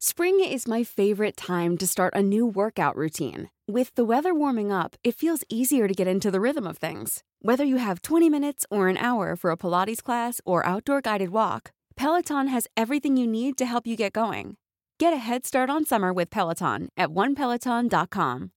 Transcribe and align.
Spring 0.00 0.38
is 0.38 0.70
my 0.70 0.84
favorite 0.84 1.36
time 1.36 1.74
to 1.76 1.82
start 1.84 2.14
a 2.14 2.22
new 2.22 2.46
workout 2.46 2.94
routine. 2.94 3.50
With 3.66 3.90
the 3.98 4.06
weather 4.06 4.30
warming 4.30 4.70
up, 4.70 4.94
it 5.02 5.18
feels 5.18 5.42
easier 5.50 5.90
to 5.90 5.94
get 5.94 6.06
into 6.06 6.30
the 6.30 6.38
rhythm 6.38 6.70
of 6.70 6.78
things. 6.78 7.26
Whether 7.42 7.66
you 7.66 7.82
have 7.82 8.06
20 8.06 8.30
minutes 8.30 8.62
or 8.70 8.86
an 8.86 8.94
hour 8.94 9.34
for 9.34 9.50
a 9.50 9.58
Pilates 9.58 9.98
class 9.98 10.38
or 10.46 10.62
outdoor 10.62 11.02
guided 11.02 11.34
walk, 11.34 11.74
Peloton 11.98 12.46
has 12.46 12.70
everything 12.78 13.18
you 13.18 13.26
need 13.26 13.58
to 13.58 13.66
help 13.66 13.90
you 13.90 13.98
get 13.98 14.12
going. 14.12 14.54
Get 15.02 15.10
a 15.12 15.18
head 15.18 15.42
start 15.42 15.66
on 15.66 15.82
summer 15.82 16.14
with 16.14 16.30
Peloton 16.30 16.94
at 16.94 17.10
onepeloton.com. 17.10 18.54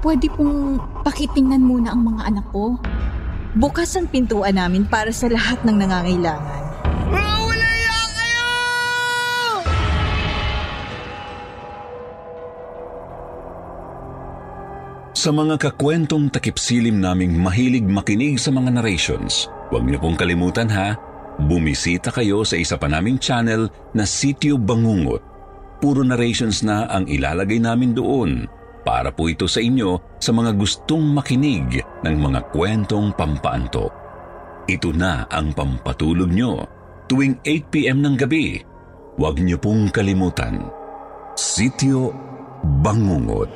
Pwede 0.00 0.32
pong 0.32 0.80
pakitingnan 1.04 1.60
muna 1.60 1.92
ang 1.92 2.08
mga 2.08 2.22
anak 2.24 2.46
ko. 2.56 2.80
Bukas 3.52 4.00
ang 4.00 4.08
pintuan 4.08 4.56
namin 4.56 4.88
para 4.88 5.12
sa 5.12 5.28
lahat 5.28 5.60
ng 5.68 5.76
nangangailangan. 5.76 6.66
Sa 15.16 15.32
mga 15.32 15.56
kakwentong 15.56 16.28
takipsilim 16.28 17.00
naming 17.00 17.40
mahilig 17.40 17.88
makinig 17.88 18.36
sa 18.36 18.52
mga 18.52 18.68
narrations, 18.68 19.48
huwag 19.72 19.88
niyo 19.88 19.96
pong 19.96 20.12
kalimutan 20.12 20.68
ha, 20.68 20.92
bumisita 21.40 22.12
kayo 22.12 22.44
sa 22.44 22.60
isa 22.60 22.76
pa 22.76 22.84
naming 22.84 23.16
channel 23.16 23.64
na 23.96 24.04
Sityo 24.04 24.60
Bangungot. 24.60 25.24
Puro 25.80 26.04
narrations 26.04 26.60
na 26.60 26.84
ang 26.92 27.08
ilalagay 27.08 27.56
namin 27.56 27.96
doon 27.96 28.44
para 28.84 29.08
po 29.08 29.32
ito 29.32 29.48
sa 29.48 29.64
inyo 29.64 30.20
sa 30.20 30.36
mga 30.36 30.52
gustong 30.52 31.08
makinig 31.16 31.80
ng 32.04 32.16
mga 32.20 32.52
kwentong 32.52 33.16
pampaanto. 33.16 33.88
Ito 34.68 34.92
na 34.92 35.24
ang 35.32 35.56
pampatulog 35.56 36.28
nyo 36.28 36.60
tuwing 37.08 37.40
8pm 37.40 38.04
ng 38.04 38.16
gabi. 38.20 38.60
Huwag 39.16 39.40
niyo 39.40 39.56
pong 39.56 39.88
kalimutan. 39.88 40.68
Sityo 41.40 42.12
Bangungot. 42.84 43.48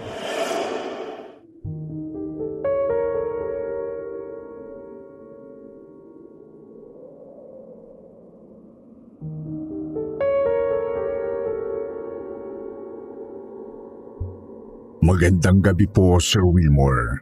Magandang 15.20 15.60
gabi 15.60 15.84
po, 15.84 16.16
Sir 16.16 16.40
Wilmore. 16.40 17.20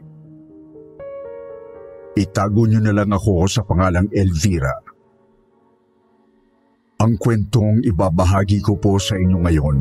Itago 2.15 2.63
niyo 2.63 2.79
na 2.79 2.95
lang 2.95 3.11
ako 3.11 3.43
sa 3.43 3.59
pangalang 3.67 4.07
Elvira. 4.15 4.71
Ang 7.03 7.19
kwentong 7.19 7.83
ibabahagi 7.83 8.63
ko 8.63 8.79
po 8.79 8.95
sa 9.03 9.19
inyo 9.19 9.43
ngayon 9.43 9.79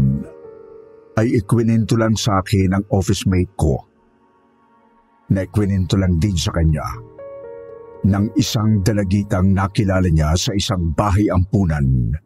ay 1.14 1.30
ikwinento 1.38 1.94
lang 1.94 2.18
sa 2.18 2.42
akin 2.42 2.74
ng 2.74 2.84
office 2.90 3.22
mate 3.30 3.54
ko 3.54 3.86
na 5.30 5.46
ikwinento 5.46 5.94
lang 5.94 6.18
din 6.18 6.34
sa 6.34 6.50
kanya 6.50 6.90
ng 8.02 8.34
isang 8.34 8.82
dalagitang 8.82 9.54
nakilala 9.54 10.10
niya 10.10 10.34
sa 10.34 10.50
isang 10.58 10.90
bahay 10.90 11.30
ampunan. 11.30 12.18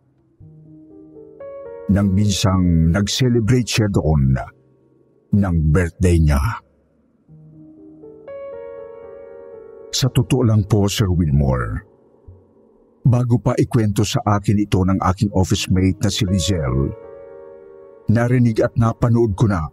Nang 1.92 2.08
minsang 2.16 2.88
nag-celebrate 2.88 3.68
siya 3.68 3.92
doon 3.92 4.40
ng 5.33 5.56
birthday 5.72 6.20
niya. 6.20 6.41
Sa 9.92 10.08
totoo 10.08 10.42
lang 10.48 10.64
po, 10.64 10.88
Sir 10.88 11.08
Wilmore, 11.12 11.84
bago 13.05 13.36
pa 13.42 13.53
ikwento 13.58 14.08
sa 14.08 14.25
akin 14.25 14.56
ito 14.62 14.80
ng 14.80 14.98
aking 15.05 15.33
office 15.36 15.69
mate 15.69 16.00
na 16.00 16.10
si 16.10 16.25
Rizel, 16.25 16.92
narinig 18.08 18.60
at 18.64 18.72
napanood 18.77 19.36
ko 19.36 19.47
na 19.53 19.69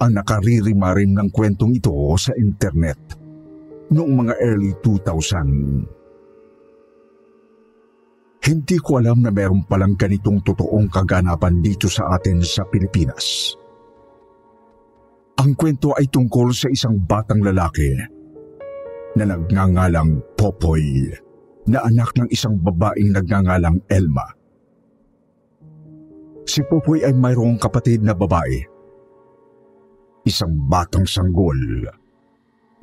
ang 0.00 0.16
nakaririmarim 0.16 1.12
ng 1.12 1.28
kwentong 1.28 1.76
ito 1.76 1.92
sa 2.16 2.32
internet 2.40 3.20
noong 3.92 4.12
mga 4.24 4.34
early 4.40 4.72
2000. 4.80 6.00
Hindi 8.40 8.76
ko 8.80 8.96
alam 8.96 9.20
na 9.20 9.28
meron 9.28 9.68
palang 9.68 10.00
ganitong 10.00 10.40
totoong 10.40 10.88
kaganapan 10.88 11.60
dito 11.60 11.84
sa 11.92 12.16
atin 12.16 12.40
sa 12.40 12.64
Pilipinas. 12.64 13.59
Ang 15.40 15.56
kwento 15.56 15.96
ay 15.96 16.04
tungkol 16.12 16.52
sa 16.52 16.68
isang 16.68 17.00
batang 17.00 17.40
lalaki 17.40 17.96
na 19.16 19.24
nagngangalang 19.24 20.20
Popoy 20.36 21.08
na 21.64 21.80
anak 21.80 22.12
ng 22.12 22.28
isang 22.28 22.60
babaeng 22.60 23.16
nagngangalang 23.16 23.80
Elma. 23.88 24.36
Si 26.44 26.60
Popoy 26.68 27.08
ay 27.08 27.16
mayroong 27.16 27.56
kapatid 27.56 28.04
na 28.04 28.12
babae. 28.12 28.60
Isang 30.28 30.52
batang 30.68 31.08
sanggol 31.08 31.88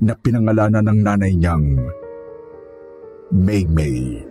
na 0.02 0.18
pinangalanan 0.18 0.82
ng 0.82 1.00
nanay 1.06 1.38
niyang 1.38 1.78
May 3.38 3.70
May. 3.70 4.26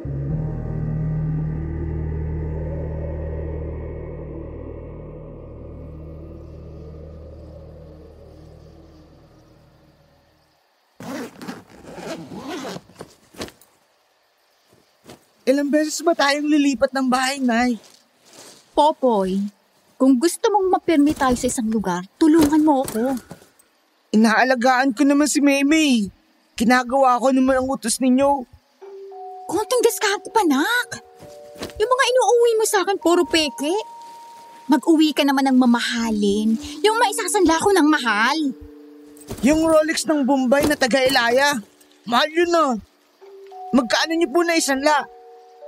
Ilang 15.47 15.71
beses 15.71 16.03
ba 16.03 16.11
tayong 16.11 16.51
lilipat 16.51 16.91
ng 16.91 17.07
bahay, 17.07 17.39
Nay? 17.39 17.79
Popoy, 18.75 19.39
kung 19.95 20.19
gusto 20.19 20.51
mong 20.51 20.75
mapirmi 20.75 21.15
tayo 21.15 21.39
sa 21.39 21.47
isang 21.47 21.71
lugar, 21.71 22.03
tulungan 22.19 22.67
mo 22.67 22.83
ako. 22.83 23.15
Inaalagaan 24.11 24.91
ko 24.91 25.07
naman 25.07 25.31
si 25.31 25.39
Maymay. 25.39 26.11
Kinagawa 26.59 27.23
ko 27.23 27.31
naman 27.31 27.63
ang 27.63 27.71
utos 27.71 28.03
ninyo. 28.03 28.43
Konting 29.47 29.87
diskarte 29.87 30.35
pa, 30.35 30.43
nak. 30.43 30.99
Yung 31.79 31.91
mga 31.95 32.05
inuuwi 32.11 32.53
mo 32.59 32.65
sa 32.67 32.83
akin, 32.83 32.99
puro 32.99 33.23
peke. 33.23 33.71
Mag-uwi 34.67 35.15
ka 35.15 35.23
naman 35.23 35.47
ng 35.47 35.63
mamahalin. 35.63 36.59
Yung 36.83 36.99
maisasanla 36.99 37.63
ko 37.63 37.71
ng 37.71 37.87
mahal. 37.87 38.39
Yung 39.47 39.63
Rolex 39.63 40.11
ng 40.11 40.27
Bombay 40.27 40.67
na 40.67 40.75
taga-Elaya, 40.75 41.63
mahal 42.03 42.31
yun 42.35 42.51
na. 42.51 42.75
Magkano 43.71 44.11
niyo 44.19 44.27
po 44.35 44.43
na 44.43 44.59
isanla? 44.59 45.16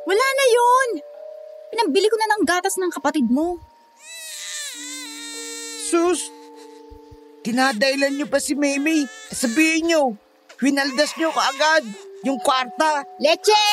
Wala 0.09 0.25
na 0.25 0.47
yun. 0.49 0.89
Pinambili 1.69 2.09
ko 2.09 2.17
na 2.17 2.33
ng 2.33 2.45
gatas 2.49 2.81
ng 2.81 2.89
kapatid 2.89 3.29
mo. 3.29 3.61
Sus! 5.85 6.33
Tinadailan 7.45 8.17
niyo 8.17 8.25
pa 8.25 8.41
si 8.41 8.57
Maymay. 8.57 9.05
Sabihin 9.29 9.93
niyo, 9.93 10.17
winaldas 10.65 11.13
niyo 11.21 11.29
kaagad 11.29 11.85
yung 12.25 12.41
kwarta. 12.41 13.05
Leche! 13.21 13.69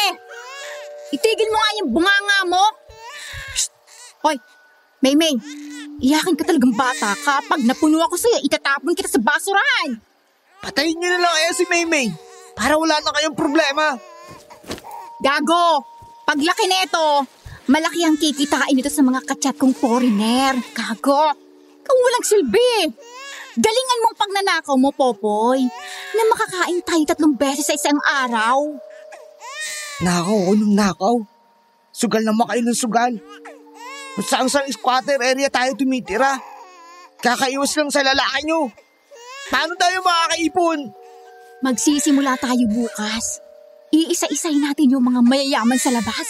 Itigil 1.15 1.47
mo 1.47 1.55
nga 1.55 1.77
yung 1.79 1.89
bunganga 1.95 2.39
mo. 2.51 2.63
Shh! 3.55 3.71
Hoy, 4.19 4.35
Maymay, 4.99 5.39
iyakin 6.03 6.35
ka 6.35 6.43
talagang 6.43 6.75
bata. 6.75 7.15
Kapag 7.15 7.63
napuno 7.63 8.03
ako 8.03 8.19
sa'yo, 8.19 8.43
itatapon 8.43 8.91
kita 8.91 9.07
sa 9.07 9.23
basurahan. 9.23 9.95
Patayin 10.59 10.99
niyo 10.99 11.15
na 11.15 11.23
lang 11.23 11.31
kaya 11.31 11.51
si 11.55 11.63
Maymay 11.71 12.11
para 12.59 12.75
wala 12.75 12.99
na 12.99 13.15
kayong 13.15 13.39
problema. 13.39 13.95
Gago! 15.23 15.94
Paglaki 16.25 16.65
nito, 16.65 17.21
malaki 17.69 18.01
ang 18.01 18.17
kikitain 18.17 18.73
nito 18.73 18.89
sa 18.89 19.05
mga 19.05 19.21
kachat 19.29 19.55
kong 19.61 19.77
foreigner. 19.77 20.57
Gago! 20.73 21.37
Kung 21.85 21.99
walang 22.01 22.25
silbi! 22.25 22.89
Galingan 23.55 24.01
mong 24.01 24.17
pagnanakaw 24.17 24.75
mo, 24.75 24.89
Popoy, 24.89 25.61
na 26.17 26.23
makakain 26.27 26.81
tayo 26.81 27.03
tatlong 27.05 27.37
beses 27.37 27.69
sa 27.69 27.77
isang 27.77 28.01
araw. 28.25 28.57
Nakaw 30.01 30.49
ko 30.49 30.53
ng 30.57 30.73
nakaw. 30.73 31.15
Sugal 31.93 32.25
naman 32.25 32.49
kayo 32.49 32.61
ng 32.65 32.75
sugal. 32.75 33.13
Saan 34.25 34.49
sa 34.49 34.65
squatter 34.65 35.21
area 35.21 35.47
tayo 35.47 35.77
tumitira. 35.77 36.41
Kakaiwas 37.21 37.71
lang 37.77 37.93
sa 37.93 38.01
lalaki 38.01 38.49
nyo. 38.49 38.73
Paano 39.53 39.77
tayo 39.77 40.01
makakaipon? 40.01 40.89
Magsisimula 41.61 42.35
tayo 42.41 42.65
bukas. 42.65 43.44
Iisa-isay 43.95 44.59
natin 44.59 44.91
yung 44.91 45.07
mga 45.07 45.23
mayayaman 45.23 45.79
sa 45.79 45.87
labas. 45.87 46.27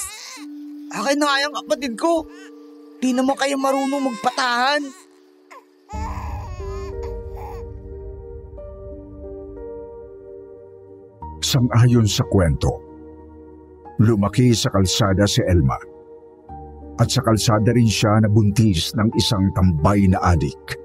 Akin 0.93 1.17
na 1.17 1.25
nga 1.25 1.41
yung 1.41 1.55
kapatid 1.65 1.97
ko. 1.97 2.29
Di 3.01 3.09
naman 3.09 3.33
kayo 3.33 3.57
marunong 3.57 4.13
magpatahan. 4.13 4.85
Sang-ayon 11.41 12.05
sa 12.05 12.25
kwento, 12.29 12.69
lumaki 14.01 14.53
sa 14.53 14.69
kalsada 14.69 15.25
si 15.25 15.41
Elma. 15.45 15.77
At 17.01 17.09
sa 17.09 17.25
kalsada 17.25 17.73
rin 17.73 17.89
siya 17.89 18.21
nabuntis 18.21 18.93
ng 18.93 19.09
isang 19.17 19.49
tambay 19.57 20.05
na 20.05 20.21
adik. 20.21 20.77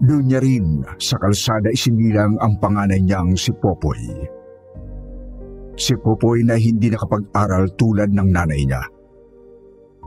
Doon 0.00 0.28
niya 0.28 0.40
rin 0.40 0.84
sa 1.00 1.16
kalsada 1.20 1.72
isinilang 1.72 2.36
ang 2.40 2.56
panganay 2.60 3.00
niyang 3.00 3.36
si 3.36 3.52
Popoy. 3.56 4.35
Si 5.76 5.92
Popoy 5.92 6.40
na 6.40 6.56
hindi 6.56 6.88
nakapag-aral 6.88 7.76
tulad 7.76 8.08
ng 8.08 8.28
nanay 8.32 8.64
niya. 8.64 8.80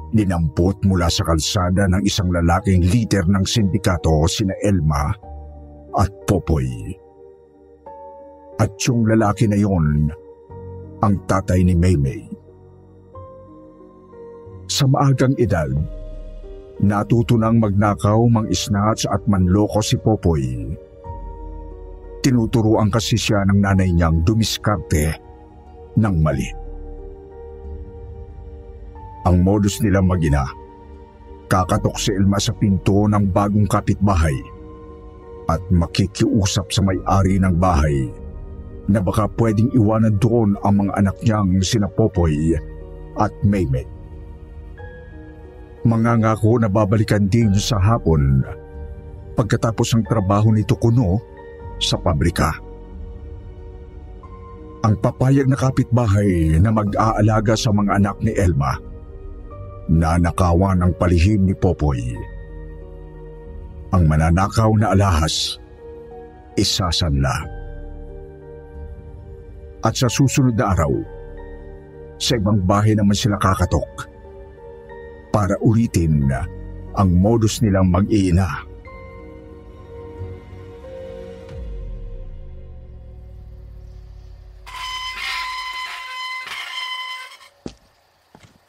Dinampot 0.09 0.81
mula 0.89 1.05
sa 1.05 1.21
kalsada 1.21 1.85
ng 1.85 2.01
isang 2.01 2.33
lalaking 2.33 2.81
leader 2.81 3.21
ng 3.29 3.45
sindikato 3.45 4.25
sina 4.25 4.57
Elma 4.65 5.13
at 5.93 6.09
Popoy. 6.25 6.97
At 8.57 8.73
yung 8.81 9.05
lalaki 9.05 9.45
na 9.45 9.61
yon, 9.61 10.09
ang 11.05 11.15
tatay 11.29 11.61
ni 11.61 11.77
Maymay. 11.77 12.25
Sa 14.65 14.89
maagang 14.89 15.37
edad, 15.37 15.69
natuto 16.81 17.37
nang 17.37 17.61
magnakaw, 17.61 18.19
mang-snatch 18.25 19.05
at 19.05 19.21
manloko 19.29 19.85
si 19.85 20.01
Popoy. 20.01 20.73
Tinuturuan 22.25 22.89
kasi 22.89 23.15
siya 23.15 23.45
ng 23.45 23.61
nanay 23.61 23.93
niyang 23.93 24.25
dumiskarte 24.25 25.28
ng 25.99 26.15
mali. 26.23 26.49
Ang 29.27 29.43
modus 29.43 29.83
nila 29.83 29.99
magina, 29.99 30.47
kakatok 31.51 31.99
si 31.99 32.15
Elma 32.15 32.39
sa 32.39 32.55
pinto 32.55 33.05
ng 33.05 33.29
bagong 33.29 33.67
kapitbahay 33.67 34.35
at 35.49 35.59
makikiusap 35.73 36.71
sa 36.71 36.81
may-ari 36.85 37.41
ng 37.41 37.57
bahay 37.57 38.07
na 38.89 39.01
baka 39.01 39.29
pwedeng 39.37 39.69
iwanan 39.73 40.17
doon 40.17 40.57
ang 40.65 40.85
mga 40.85 40.93
anak 40.97 41.17
niyang 41.21 41.61
sina 41.61 41.89
Popoy 41.89 42.57
at 43.17 43.33
Maymay. 43.45 43.85
Mangangako 45.85 46.57
na 46.61 46.69
babalikan 46.69 47.29
din 47.29 47.53
sa 47.57 47.77
hapon 47.81 48.45
pagkatapos 49.37 49.95
ng 49.95 50.03
trabaho 50.05 50.51
nito 50.51 50.75
kuno 50.75 51.21
sa 51.79 51.95
pabrika. 51.95 52.68
Ang 54.79 54.95
papayag 55.03 55.51
na 55.51 55.59
kapitbahay 55.59 56.55
na 56.63 56.71
mag-aalaga 56.71 57.53
sa 57.59 57.69
mga 57.75 57.99
anak 57.99 58.17
ni 58.23 58.31
Elma 58.31 58.89
nanakawan 59.89 60.85
ang 60.85 60.93
palihim 60.93 61.49
ni 61.49 61.57
Popoy. 61.57 62.13
Ang 63.89 64.05
mananakaw 64.05 64.69
na 64.77 64.93
alahas, 64.93 65.57
isasanla. 66.53 67.57
At 69.81 69.97
sa 69.97 70.05
susunod 70.05 70.53
na 70.53 70.77
araw, 70.77 70.93
sa 72.21 72.37
ibang 72.37 72.61
bahay 72.61 72.93
naman 72.93 73.17
sila 73.17 73.41
kakatok 73.41 74.05
para 75.33 75.57
ulitin 75.65 76.29
ang 76.93 77.09
modus 77.17 77.65
nilang 77.65 77.89
mag-iina. 77.89 78.68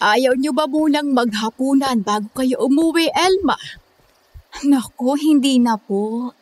Ayaw 0.00 0.32
niyo 0.32 0.56
ba 0.56 0.64
munang 0.64 1.12
maghapunan 1.12 2.00
bago 2.00 2.32
kayo 2.32 2.56
umuwi, 2.64 3.12
Elma? 3.12 3.60
Naku, 4.64 5.12
hindi 5.20 5.60
na 5.60 5.76
po. 5.76 6.32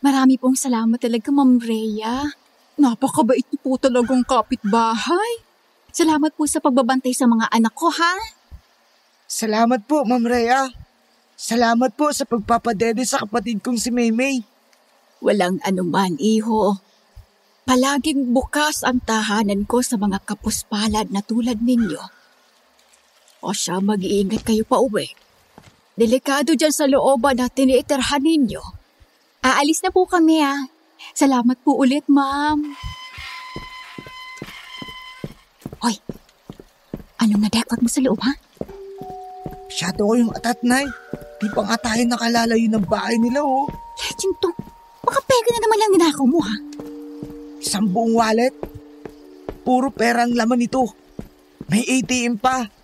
Marami 0.00 0.40
pong 0.40 0.56
salamat 0.56 0.96
talaga, 0.96 1.28
Ma'am 1.28 1.60
Rhea. 1.60 2.24
Napakabait 2.80 3.44
niyo 3.52 3.60
po 3.60 3.76
talagang 3.76 4.24
kapitbahay. 4.24 5.44
Salamat 5.92 6.32
po 6.40 6.48
sa 6.48 6.56
pagbabantay 6.64 7.12
sa 7.12 7.28
mga 7.28 7.52
anak 7.52 7.76
ko, 7.76 7.92
ha? 7.92 8.16
Salamat 9.28 9.84
po, 9.84 10.08
Ma'am 10.08 10.24
Rhea. 10.24 10.64
Salamat 11.36 11.92
po 12.00 12.08
sa 12.16 12.24
pagpapadede 12.24 13.04
sa 13.04 13.20
kapatid 13.28 13.60
kong 13.60 13.76
si 13.76 13.92
Maymay. 13.92 14.40
Walang 15.20 15.60
anuman, 15.68 16.16
iho. 16.16 16.80
Palaging 17.68 18.32
bukas 18.32 18.80
ang 18.88 19.04
tahanan 19.04 19.68
ko 19.68 19.84
sa 19.84 20.00
mga 20.00 20.24
kapuspalad 20.24 21.12
na 21.12 21.20
tulad 21.20 21.60
ninyo. 21.60 22.15
O 23.46 23.54
siya, 23.54 23.78
mag-iingat 23.78 24.42
kayo 24.42 24.66
pa 24.66 24.82
uwi. 24.82 25.06
Delikado 25.94 26.58
dyan 26.58 26.74
sa 26.74 26.90
looban 26.90 27.38
na 27.38 27.46
tinitirhan 27.46 28.26
ninyo. 28.26 28.58
Aalis 29.46 29.86
na 29.86 29.94
po 29.94 30.02
kami 30.02 30.42
ah. 30.42 30.66
Salamat 31.14 31.54
po 31.62 31.78
ulit, 31.78 32.02
ma'am. 32.10 32.74
Hoy, 35.78 35.94
anong 37.22 37.46
nadekot 37.46 37.78
mo 37.78 37.86
sa 37.86 38.02
loob, 38.02 38.18
ha? 38.26 38.34
Masyado 39.70 40.02
ko 40.02 40.12
yung 40.18 40.34
atat, 40.34 40.58
Nay. 40.66 40.90
Di 41.38 41.46
pa 41.54 41.62
nga 41.70 41.78
tayo 41.78 42.02
nakalalayo 42.02 42.66
ng 42.66 42.86
bahay 42.90 43.14
nila, 43.22 43.46
oh. 43.46 43.70
Legend 44.02 44.34
to. 44.42 44.50
Baka 45.06 45.22
pega 45.22 45.54
na 45.54 45.60
naman 45.62 45.78
lang 45.78 45.92
ninakaw 45.94 46.26
mo, 46.26 46.42
ha? 46.42 46.56
Isang 47.62 47.86
buong 47.94 48.18
wallet. 48.18 48.54
Puro 49.62 49.94
pera 49.94 50.26
ang 50.26 50.34
laman 50.34 50.58
nito. 50.58 50.82
May 51.70 51.86
ATM 51.86 52.42
pa. 52.42 52.75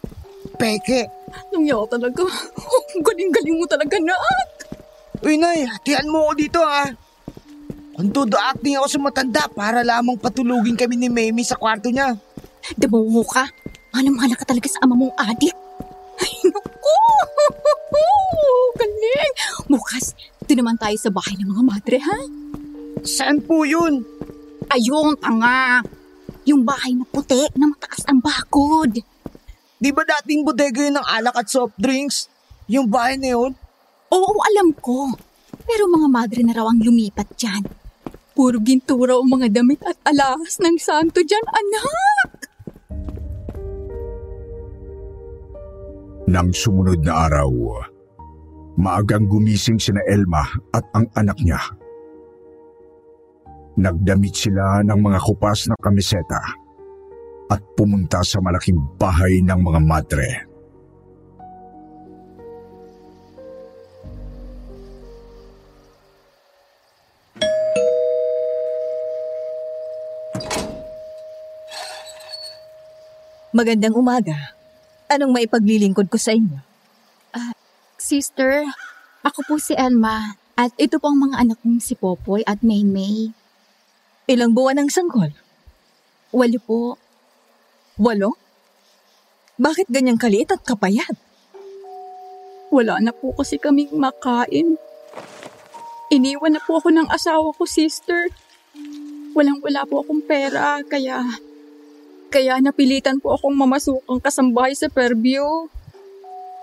Peke. 0.63 1.11
Nangyaw 1.51 1.91
talaga. 1.91 2.23
Ang 2.23 3.03
galing-galing 3.11 3.59
mo 3.59 3.67
talaga, 3.67 3.99
nak. 3.99 4.51
Uy, 5.27 5.35
Nay, 5.35 5.67
hatian 5.67 6.07
mo 6.07 6.31
ako 6.31 6.33
dito, 6.39 6.63
ha. 6.63 6.87
Kung 7.99 8.15
todo 8.15 8.39
acting 8.39 8.79
ako 8.79 8.87
sa 8.87 9.03
matanda 9.03 9.43
para 9.51 9.83
lamang 9.83 10.15
patulugin 10.23 10.79
kami 10.79 10.95
ni 10.95 11.11
Memi 11.11 11.43
sa 11.43 11.59
kwarto 11.59 11.91
niya. 11.91 12.15
Damungo 12.79 13.27
ka. 13.27 13.51
Manamana 13.91 14.39
ka 14.39 14.47
talaga 14.47 14.71
sa 14.71 14.87
ama 14.87 14.95
mong 14.95 15.19
adik. 15.19 15.53
Ay, 16.23 16.35
naku! 16.47 16.99
Galing! 18.79 19.35
Bukas, 19.67 20.15
ito 20.15 20.53
naman 20.55 20.79
tayo 20.79 20.95
sa 20.95 21.11
bahay 21.11 21.35
ng 21.43 21.51
mga 21.51 21.63
madre, 21.67 21.99
ha? 21.99 22.19
Saan 23.03 23.43
po 23.43 23.67
yun? 23.67 24.07
Ayun, 24.71 25.19
tanga! 25.19 25.83
Yung 26.47 26.63
bahay 26.63 26.95
na 26.95 27.03
puti 27.03 27.51
na 27.59 27.67
mataas 27.67 28.07
ang 28.07 28.23
bakod. 28.23 29.12
Di 29.83 29.91
ba 29.91 30.07
dating 30.07 30.47
bodega 30.47 30.79
yun 30.79 30.95
ng 30.95 31.03
alak 31.11 31.43
at 31.43 31.51
soft 31.51 31.75
drinks? 31.75 32.31
Yung 32.71 32.87
bahay 32.87 33.19
na 33.19 33.35
yun? 33.35 33.51
Oo, 34.15 34.39
alam 34.47 34.71
ko. 34.79 35.11
Pero 35.67 35.91
mga 35.91 36.07
madre 36.07 36.47
na 36.47 36.55
raw 36.55 36.71
ang 36.71 36.79
lumipat 36.79 37.35
dyan. 37.35 37.67
Puro 38.31 38.63
ginto 38.63 38.95
raw 38.95 39.19
ang 39.19 39.43
mga 39.43 39.51
damit 39.51 39.83
at 39.83 39.99
alahas 40.07 40.63
ng 40.63 40.79
santo 40.79 41.27
dyan, 41.27 41.43
anak! 41.51 42.31
Nang 46.31 46.55
sumunod 46.55 47.03
na 47.03 47.27
araw, 47.27 47.51
maagang 48.79 49.27
gumising 49.27 49.83
sina 49.83 50.07
Elma 50.07 50.47
at 50.71 50.87
ang 50.95 51.11
anak 51.19 51.43
niya. 51.43 51.59
Nagdamit 53.83 54.39
sila 54.39 54.87
ng 54.87 55.01
mga 55.03 55.19
kupas 55.27 55.67
na 55.67 55.75
kamiseta 55.83 56.62
at 57.53 57.61
pumunta 57.77 58.25
sa 58.25 58.41
malaking 58.41 58.81
bahay 58.97 59.45
ng 59.45 59.61
mga 59.61 59.81
madre. 59.85 60.29
Magandang 73.53 73.93
umaga. 73.93 74.57
Anong 75.13 75.37
maipaglilingkod 75.37 76.09
ko 76.09 76.17
sa 76.17 76.33
inyo? 76.33 76.57
Sister, 78.01 78.65
ako 79.21 79.45
po 79.45 79.55
si 79.61 79.77
Elma. 79.77 80.41
At 80.57 80.73
ito 80.81 80.97
po 80.97 81.13
ang 81.13 81.21
mga 81.21 81.37
anak 81.37 81.61
kong 81.61 81.85
si 81.85 81.93
Popoy 81.93 82.41
at 82.49 82.65
Maymay. 82.65 83.29
Ilang 84.25 84.57
buwan 84.57 84.81
ang 84.81 84.89
sanggol? 84.89 85.37
Walo 86.33 86.59
po. 86.65 86.97
Walo? 88.01 88.41
Bakit 89.61 89.93
ganyang 89.93 90.17
kaliit 90.17 90.49
at 90.49 90.65
kapayat? 90.65 91.13
Wala 92.73 92.97
na 93.05 93.13
po 93.13 93.37
kasi 93.37 93.61
kaming 93.61 93.93
makain. 93.93 94.81
Iniwan 96.09 96.57
na 96.57 96.61
po 96.65 96.81
ako 96.81 96.89
ng 96.89 97.09
asawa 97.13 97.53
ko, 97.53 97.69
sister. 97.69 98.33
Walang-wala 99.37 99.85
po 99.85 100.01
akong 100.01 100.25
pera, 100.25 100.81
kaya... 100.85 101.21
Kaya 102.33 102.57
napilitan 102.65 103.21
po 103.21 103.37
akong 103.37 103.53
mamasukang 103.53 104.25
kasambahay 104.25 104.73
sa 104.73 104.89
Fairview. 104.89 105.69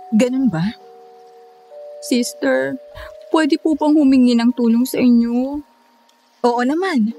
Ganun 0.09 0.49
ba? 0.49 0.65
Sister, 2.01 2.73
pwede 3.29 3.61
po 3.61 3.77
bang 3.77 3.93
humingi 3.93 4.33
ng 4.33 4.49
tulong 4.57 4.89
sa 4.89 4.97
inyo? 4.97 5.61
Oo 6.41 6.61
naman. 6.65 7.13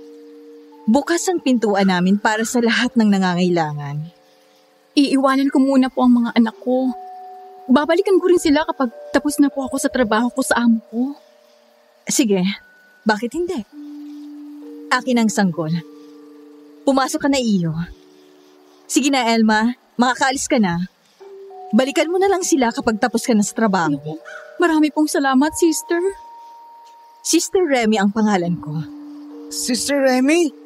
Bukas 0.91 1.23
ang 1.31 1.39
pintuan 1.39 1.87
namin 1.87 2.19
para 2.19 2.43
sa 2.43 2.59
lahat 2.59 2.91
ng 2.99 3.15
nangangailangan. 3.15 4.11
Iiwanan 4.99 5.47
ko 5.55 5.63
muna 5.63 5.87
po 5.87 6.03
ang 6.03 6.19
mga 6.19 6.35
anak 6.35 6.57
ko. 6.59 6.91
Babalikan 7.71 8.19
ko 8.19 8.27
rin 8.27 8.43
sila 8.43 8.67
kapag 8.67 8.91
tapos 9.15 9.39
na 9.39 9.47
po 9.55 9.63
ako 9.71 9.79
sa 9.79 9.87
trabaho 9.87 10.27
ko 10.35 10.43
sa 10.43 10.59
amo 10.59 10.83
ko. 10.91 11.15
Sige, 12.11 12.43
bakit 13.07 13.39
hindi? 13.39 13.63
Akin 14.91 15.23
ang 15.23 15.31
sanggol. 15.31 15.71
Pumasok 16.83 17.23
ka 17.23 17.29
na 17.31 17.39
iyo. 17.39 17.71
Sige 18.91 19.15
na, 19.15 19.31
Elma. 19.31 19.79
Makakaalis 19.95 20.51
ka 20.51 20.59
na. 20.59 20.91
Balikan 21.71 22.11
mo 22.11 22.19
na 22.19 22.27
lang 22.27 22.43
sila 22.43 22.75
kapag 22.75 22.99
tapos 22.99 23.23
ka 23.23 23.31
na 23.31 23.47
sa 23.47 23.55
trabaho. 23.55 24.19
Marami 24.59 24.91
pong 24.91 25.07
salamat, 25.07 25.55
sister. 25.55 26.03
Sister 27.23 27.63
Remy 27.63 27.95
ang 27.95 28.11
pangalan 28.11 28.59
ko. 28.59 28.75
Sister 29.55 30.03
Remy, 30.03 30.60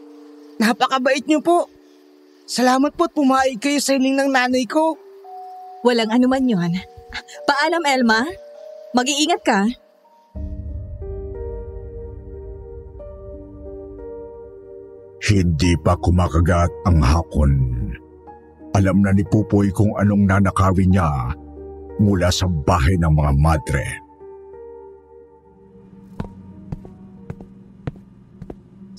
napakabait 0.58 1.24
niyo 1.26 1.40
po. 1.40 1.66
Salamat 2.44 2.92
po 2.92 3.08
at 3.08 3.16
pumayag 3.16 3.56
kayo 3.56 3.80
sa 3.80 3.96
hiling 3.96 4.20
ng 4.20 4.30
nanay 4.30 4.68
ko. 4.68 5.00
Walang 5.80 6.12
anuman 6.12 6.44
yon. 6.44 6.72
Paalam, 7.48 7.84
Elma. 7.84 8.24
Mag-iingat 8.92 9.42
ka. 9.42 9.60
Hindi 15.24 15.72
pa 15.80 15.96
kumakagat 15.96 16.68
ang 16.84 17.00
hapon. 17.00 17.52
Alam 18.76 19.00
na 19.00 19.16
ni 19.16 19.24
Pupoy 19.24 19.72
kung 19.72 19.96
anong 19.96 20.28
nanakawin 20.28 20.92
niya 20.92 21.32
mula 21.96 22.28
sa 22.28 22.44
bahay 22.44 23.00
ng 23.00 23.08
mga 23.08 23.32
madre. 23.40 23.86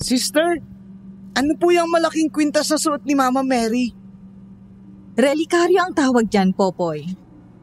Sister, 0.02 0.58
ano 1.36 1.52
po 1.60 1.68
yung 1.68 1.92
malaking 1.92 2.32
kwintas 2.32 2.72
sa 2.72 2.80
suot 2.80 3.04
ni 3.04 3.12
Mama 3.12 3.44
Mary? 3.44 3.92
Relikaryo 5.16 5.84
ang 5.84 5.92
tawag 5.92 6.32
dyan, 6.32 6.56
Popoy. 6.56 7.04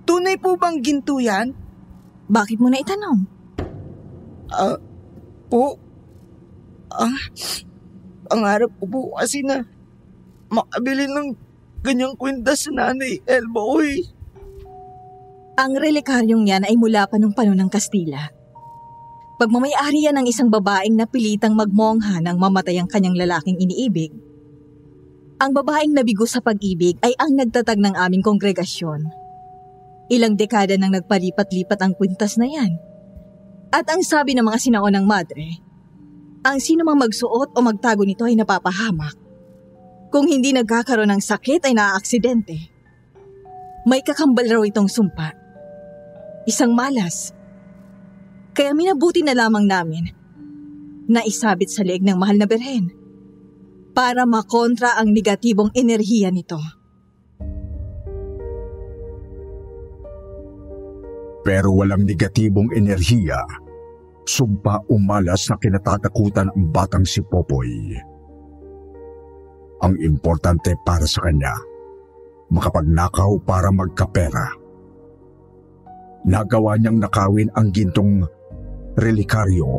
Tunay 0.05 0.37
po 0.37 0.53
bang 0.57 0.77
ginto 0.81 1.17
yan? 1.17 1.57
Bakit 2.29 2.57
mo 2.61 2.69
na 2.69 2.81
itanong? 2.81 3.19
Ah, 4.53 4.77
po. 5.49 5.77
Ah, 6.93 7.17
pangarap 8.29 8.69
ko 8.77 8.85
po 8.85 8.99
kasi 9.17 9.41
na 9.41 9.65
makabili 10.53 11.09
ng 11.09 11.33
ganyang 11.81 12.13
kwintas 12.13 12.69
sa 12.69 12.71
nanay 12.73 13.17
eh. 13.25 13.41
Ang 15.53 15.73
relikaryong 15.77 16.45
yan 16.49 16.65
ay 16.65 16.77
mula 16.77 17.05
pa 17.05 17.17
nung 17.17 17.33
panahon 17.33 17.57
ng 17.57 17.69
Kastila. 17.73 18.42
Pagmamayari 19.43 20.07
yan 20.07 20.15
ng 20.15 20.27
isang 20.31 20.47
babaeng 20.47 20.95
napilitang 20.95 21.51
magmongha 21.51 22.23
nang 22.23 22.39
mamatay 22.39 22.79
ang 22.79 22.87
kanyang 22.87 23.19
lalaking 23.19 23.59
iniibig. 23.59 24.15
Ang 25.35 25.51
babaeng 25.51 25.91
nabigo 25.91 26.23
sa 26.23 26.39
pag-ibig 26.39 26.95
ay 27.03 27.11
ang 27.19 27.35
nagtatag 27.35 27.75
ng 27.75 27.91
aming 27.91 28.23
kongregasyon. 28.23 29.03
Ilang 30.07 30.39
dekada 30.39 30.79
nang 30.79 30.95
nagpalipat-lipat 30.95 31.75
ang 31.75 31.91
kwintas 31.91 32.39
na 32.39 32.47
yan. 32.47 32.79
At 33.67 33.83
ang 33.91 33.99
sabi 34.07 34.31
ng 34.31 34.47
mga 34.47 34.63
sinaonang 34.63 35.03
madre, 35.03 35.59
ang 36.47 36.63
sino 36.63 36.87
mang 36.87 37.03
magsuot 37.03 37.51
o 37.51 37.59
magtago 37.59 38.07
nito 38.07 38.23
ay 38.23 38.39
napapahamak. 38.39 39.19
Kung 40.07 40.23
hindi 40.23 40.55
nagkakaroon 40.55 41.11
ng 41.11 41.19
sakit 41.19 41.67
ay 41.67 41.75
naaaksidente. 41.75 42.71
May 43.83 44.07
kakambal 44.07 44.47
raw 44.47 44.63
itong 44.63 44.87
sumpa. 44.87 45.35
Isang 46.47 46.71
malas. 46.71 47.42
Kaya 48.53 48.77
minabuti 48.77 49.25
na 49.25 49.33
lamang 49.33 49.65
namin 49.65 50.13
na 51.09 51.25
isabit 51.25 51.73
sa 51.73 51.81
leeg 51.81 52.05
ng 52.05 52.13
mahal 52.13 52.37
na 52.37 52.45
berhen 52.45 52.93
para 53.97 54.29
makontra 54.29 54.93
ang 54.97 55.09
negatibong 55.09 55.73
enerhiya 55.73 56.29
nito. 56.29 56.61
Pero 61.43 61.75
walang 61.75 62.05
negatibong 62.07 62.71
enerhiya. 62.71 63.41
Sumpa 64.23 64.87
umalas 64.87 65.51
na 65.51 65.59
kinatatakutan 65.59 66.47
ang 66.47 66.71
batang 66.71 67.03
si 67.03 67.19
Popoy. 67.19 67.91
Ang 69.83 69.99
importante 69.99 70.71
para 70.87 71.03
sa 71.03 71.27
kanya, 71.27 71.51
makapagnakaw 72.47 73.35
para 73.43 73.67
magkapera. 73.75 74.55
Nagawa 76.23 76.79
niyang 76.79 77.03
nakawin 77.03 77.51
ang 77.51 77.75
gintong 77.75 78.23
relikaryo 78.97 79.71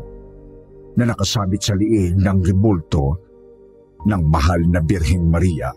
na 0.94 1.10
nakasabit 1.10 1.62
sa 1.62 1.74
liig 1.74 2.18
ng 2.18 2.38
ribulto 2.42 3.18
ng 4.04 4.22
mahal 4.28 4.60
na 4.68 4.78
Birheng 4.84 5.26
Maria 5.26 5.72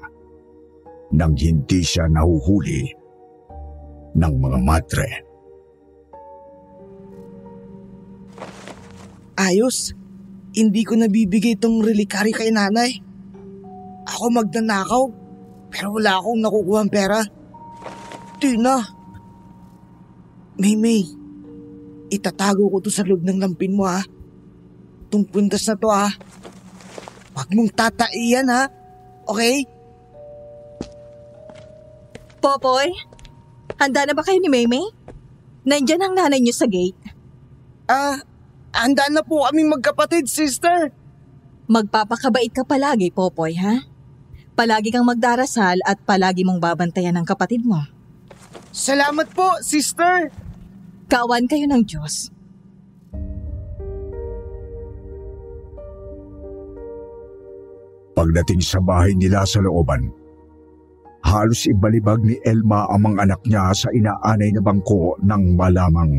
nang 1.15 1.33
hindi 1.33 1.81
siya 1.81 2.11
nahuhuli 2.11 2.91
ng 4.17 4.33
mga 4.37 4.59
madre. 4.59 5.09
Ayos, 9.37 9.93
hindi 10.57 10.81
ko 10.81 10.97
nabibigay 10.97 11.55
itong 11.55 11.85
relikari 11.85 12.33
kay 12.33 12.49
nanay. 12.49 12.99
Ako 14.09 14.33
magnanakaw, 14.33 15.03
pero 15.69 15.93
wala 15.93 16.17
akong 16.17 16.41
nakukuha 16.41 16.81
pera. 16.89 17.21
Tina. 18.41 18.81
May 20.57 20.73
May, 20.73 21.05
itatago 22.07 22.67
ko 22.71 22.77
to 22.83 22.91
sa 22.91 23.03
loob 23.03 23.23
ng 23.23 23.39
lampin 23.39 23.75
mo 23.75 23.87
ha. 23.87 24.03
Itong 25.07 25.27
puntas 25.27 25.63
na 25.67 25.75
to 25.75 25.87
ha. 25.91 26.07
Huwag 27.35 27.49
mong 27.53 27.71
tataiyan 27.75 28.47
ha. 28.49 28.67
Okay? 29.27 29.67
Popoy, 32.39 32.93
handa 33.75 34.07
na 34.07 34.15
ba 34.15 34.23
kayo 34.23 34.39
ni 34.39 34.47
Maymay? 34.47 34.87
Nandyan 35.67 35.99
ang 35.99 36.13
nanay 36.15 36.39
niyo 36.39 36.55
sa 36.55 36.63
gate. 36.63 36.95
Ah, 37.91 38.23
handa 38.71 39.11
na 39.11 39.19
po 39.19 39.43
kami 39.43 39.67
magkapatid, 39.67 40.31
sister. 40.31 40.95
Magpapakabait 41.67 42.55
ka 42.55 42.63
palagi, 42.63 43.11
Popoy, 43.11 43.59
ha? 43.59 43.83
Palagi 44.55 44.95
kang 44.95 45.03
magdarasal 45.03 45.83
at 45.83 45.99
palagi 46.07 46.47
mong 46.47 46.63
babantayan 46.63 47.19
ang 47.19 47.27
kapatid 47.27 47.67
mo. 47.67 47.83
Salamat 48.71 49.27
po, 49.35 49.59
sister. 49.59 50.31
Kawan 51.07 51.47
kayo 51.47 51.63
ng 51.71 51.83
Diyos. 51.87 52.27
Pagdating 58.11 58.59
sa 58.59 58.83
bahay 58.83 59.15
nila 59.15 59.47
sa 59.47 59.63
looban, 59.63 60.11
halos 61.23 61.63
ibalibag 61.63 62.19
ni 62.27 62.35
Elma 62.43 62.91
ang 62.91 63.07
mga 63.07 63.17
anak 63.23 63.41
niya 63.47 63.71
sa 63.71 63.87
inaanay 63.87 64.51
na 64.51 64.59
bangko 64.59 65.15
ng 65.23 65.43
malamang. 65.55 66.11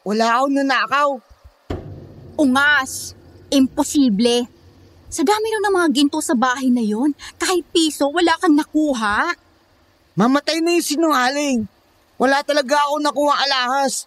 Wala 0.00 0.40
akong 0.40 0.54
nanakaw. 0.56 1.10
Ungas! 2.40 3.12
Imposible! 3.52 4.48
Sa 5.10 5.20
dami 5.26 5.52
ng 5.52 5.74
mga 5.74 5.88
ginto 5.92 6.22
sa 6.24 6.38
bahay 6.38 6.72
na 6.72 6.80
yon, 6.80 7.12
kahit 7.36 7.66
piso 7.74 8.08
wala 8.08 8.32
kang 8.40 8.56
nakuha. 8.56 9.36
Mamatay 10.16 10.64
na 10.64 10.78
yung 10.78 10.86
sinungaling. 10.86 11.60
Wala 12.20 12.44
talaga 12.44 12.76
ako 12.84 13.00
nakuha 13.00 13.34
alahas. 13.48 14.04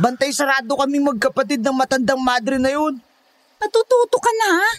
Bantay 0.00 0.32
sarado 0.32 0.72
kaming 0.80 1.12
magkapatid 1.12 1.60
ng 1.60 1.76
matandang 1.76 2.24
madre 2.24 2.56
na 2.56 2.72
yun. 2.72 2.96
Natututo 3.60 4.16
ka 4.16 4.32
na, 4.32 4.48
ha? 4.56 4.70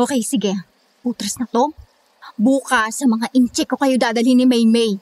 Okay, 0.00 0.24
sige. 0.24 0.56
Putras 1.04 1.36
na 1.36 1.44
to. 1.44 1.68
Bukas 2.40 3.02
sa 3.02 3.04
mga 3.04 3.28
incheck 3.36 3.68
ko 3.68 3.76
kayo 3.76 4.00
dadalhin 4.00 4.40
ni 4.40 4.46
Maymay. 4.48 4.96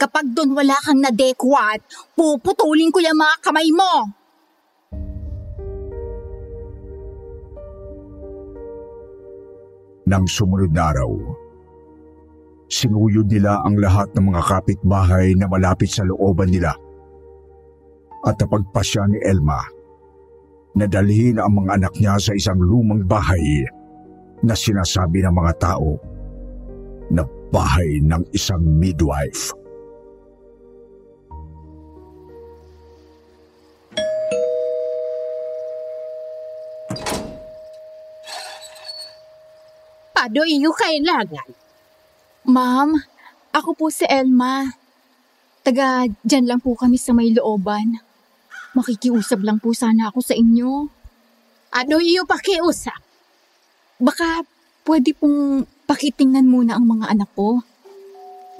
Kapag 0.00 0.32
doon 0.32 0.56
wala 0.56 0.80
kang 0.80 1.04
nadekwat, 1.04 1.84
puputulin 2.16 2.88
ko 2.88 3.04
yung 3.04 3.20
mga 3.20 3.36
kamay 3.44 3.68
mo. 3.76 3.92
Nang 10.06 10.24
sumunod 10.24 10.70
na 10.72 10.94
araw, 10.94 11.12
sinuyod 12.66 13.30
nila 13.30 13.62
ang 13.62 13.78
lahat 13.78 14.10
ng 14.14 14.32
mga 14.32 14.42
kapitbahay 14.42 15.34
na 15.38 15.46
malapit 15.46 15.90
sa 15.90 16.02
looban 16.02 16.50
nila. 16.50 16.74
At 18.26 18.38
napagpasya 18.42 19.06
ni 19.06 19.18
Elma 19.22 19.62
na 20.76 20.84
ang 21.40 21.52
mga 21.56 21.70
anak 21.80 21.94
niya 21.96 22.20
sa 22.20 22.36
isang 22.36 22.60
lumang 22.60 23.08
bahay 23.08 23.64
na 24.44 24.52
sinasabi 24.52 25.24
ng 25.24 25.32
mga 25.32 25.52
tao 25.56 25.96
na 27.08 27.24
bahay 27.48 28.02
ng 28.04 28.20
isang 28.36 28.60
midwife. 28.60 29.56
Paano 40.12 40.42
iyo 40.44 40.74
kailangan? 40.74 41.65
Ma'am, 42.46 42.94
ako 43.50 43.74
po 43.74 43.86
si 43.90 44.06
Elma. 44.06 44.70
Taga, 45.66 46.06
dyan 46.22 46.46
lang 46.46 46.62
po 46.62 46.78
kami 46.78 46.94
sa 46.94 47.10
may 47.10 47.34
looban. 47.34 47.98
Makikiusap 48.70 49.42
lang 49.42 49.58
po 49.58 49.74
sana 49.74 50.14
ako 50.14 50.22
sa 50.22 50.38
inyo. 50.38 50.86
Ano 51.74 51.98
iyo 51.98 52.22
pakiusap? 52.22 53.02
Baka 53.98 54.46
pwede 54.86 55.10
pong 55.18 55.66
pakitingnan 55.90 56.46
muna 56.46 56.78
ang 56.78 56.86
mga 56.86 57.18
anak 57.18 57.34
ko. 57.34 57.66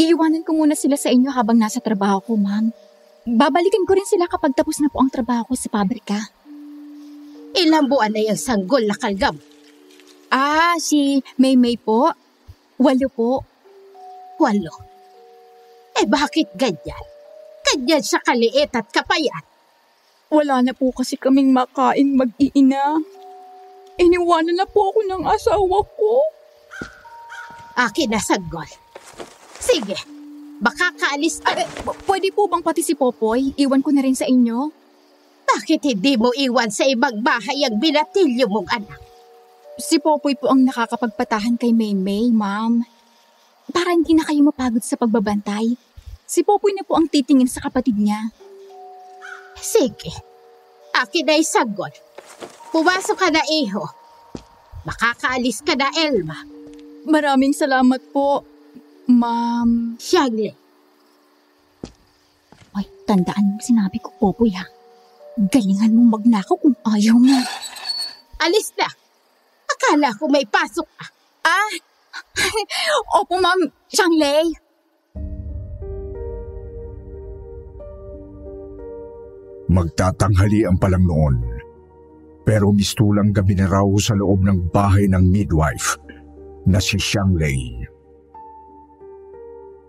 Iiwanan 0.03 0.43
ko 0.43 0.59
muna 0.59 0.75
sila 0.75 0.99
sa 0.99 1.15
inyo 1.15 1.31
habang 1.31 1.63
nasa 1.63 1.79
trabaho 1.79 2.19
ko, 2.27 2.35
ma'am. 2.35 2.75
Babalikan 3.23 3.87
ko 3.87 3.95
rin 3.95 4.09
sila 4.11 4.27
kapag 4.27 4.59
tapos 4.59 4.83
na 4.83 4.91
po 4.91 4.99
ang 4.99 5.15
trabaho 5.15 5.47
ko 5.47 5.55
sa 5.55 5.71
pabrika. 5.71 6.35
Ilang 7.55 7.87
buwan 7.87 8.11
na 8.11 8.19
yung 8.19 8.37
sanggol 8.37 8.83
na 8.83 8.99
kalgam. 8.99 9.39
Ah, 10.27 10.75
si 10.83 11.23
Maymay 11.39 11.79
po. 11.79 12.11
Walo 12.83 13.07
po. 13.15 13.47
Walo. 14.37 14.75
Eh 15.97 16.07
bakit 16.07 16.53
ganyan? 16.55 17.05
Ganyan 17.65 18.05
sa 18.05 18.21
kaliit 18.21 18.73
at 18.77 18.87
kapayat. 18.93 19.45
Wala 20.29 20.61
na 20.61 20.73
po 20.75 20.91
kasi 20.93 21.17
kaming 21.17 21.55
makain 21.55 22.15
mag-iina. 22.19 23.01
Iniwanan 23.97 24.59
na 24.61 24.67
po 24.69 24.93
ako 24.93 25.01
ng 25.09 25.23
asawa 25.25 25.79
ko. 25.97 26.13
Akin 27.77 28.13
na 28.13 28.21
sanggol. 28.21 28.69
Sige, 29.57 29.97
Baka 30.57 30.89
kaalis 30.97 31.45
ka. 31.45 31.53
Ay, 31.53 31.69
p- 31.69 31.99
pwede 32.09 32.33
po 32.33 32.49
bang 32.49 32.65
pati 32.65 32.81
si 32.81 32.97
Popoy? 32.97 33.53
Iwan 33.61 33.85
ko 33.85 33.93
na 33.93 34.01
rin 34.01 34.17
sa 34.17 34.25
inyo? 34.25 34.73
Bakit 35.47 35.85
hindi 35.85 36.17
mo 36.17 36.33
iwan 36.33 36.73
sa 36.73 36.89
ibang 36.89 37.21
bahay 37.21 37.61
ang 37.69 37.77
binatilyo 37.77 38.49
mong 38.49 38.69
anak? 38.73 39.01
Si 39.77 40.01
Popoy 40.01 40.33
po 40.33 40.49
ang 40.49 40.65
nakakapagpatahan 40.65 41.61
kay 41.61 41.77
Maymay, 41.77 42.33
ma'am. 42.33 42.81
Para 43.71 43.95
hindi 43.95 44.15
na 44.15 44.27
kayo 44.27 44.43
mapagod 44.47 44.83
sa 44.83 44.99
pagbabantay. 44.99 45.75
Si 46.27 46.43
Popoy 46.43 46.75
na 46.75 46.83
po 46.83 46.99
ang 46.99 47.07
titingin 47.07 47.51
sa 47.51 47.63
kapatid 47.63 47.99
niya. 47.99 48.31
Sige. 49.59 50.11
Akin 50.95 51.29
ay 51.31 51.43
sagot. 51.47 51.93
Pumasok 52.75 53.17
ka 53.17 53.29
na, 53.31 53.43
iho. 53.47 53.85
Makakaalis 54.87 55.63
ka 55.63 55.75
na, 55.75 55.91
Elma. 55.95 56.43
Maraming 57.07 57.55
salamat 57.55 58.03
po, 58.11 58.43
ma'am. 59.07 59.95
Siyangli. 59.99 60.51
Ay, 62.75 62.87
tandaan 63.07 63.57
mo 63.57 63.61
sinabi 63.63 64.03
ko, 64.03 64.11
Popoy 64.19 64.51
ha. 64.55 64.67
Galingan 65.37 65.95
mong 65.95 66.21
magnakaw 66.21 66.57
kung 66.57 66.77
ayaw 66.83 67.17
mo. 67.17 67.39
Alis 68.41 68.73
na. 68.77 68.89
Akala 69.69 70.13
ko 70.17 70.29
may 70.33 70.45
pasok 70.49 70.89
ka. 70.97 71.07
Ah! 71.45 71.96
Opo, 73.21 73.37
ma'am. 73.41 73.61
Shangley. 73.91 74.47
Magtatanghali 79.67 80.63
ang 80.65 80.79
palang 80.79 81.05
noon. 81.05 81.37
Pero 82.47 82.71
mistulang 82.71 83.35
gabi 83.35 83.59
na 83.59 83.67
raw 83.67 83.87
sa 83.99 84.15
loob 84.15 84.47
ng 84.47 84.71
bahay 84.71 85.11
ng 85.11 85.25
midwife 85.27 85.99
na 86.71 86.79
si 86.79 86.95
Shangley. 86.95 87.83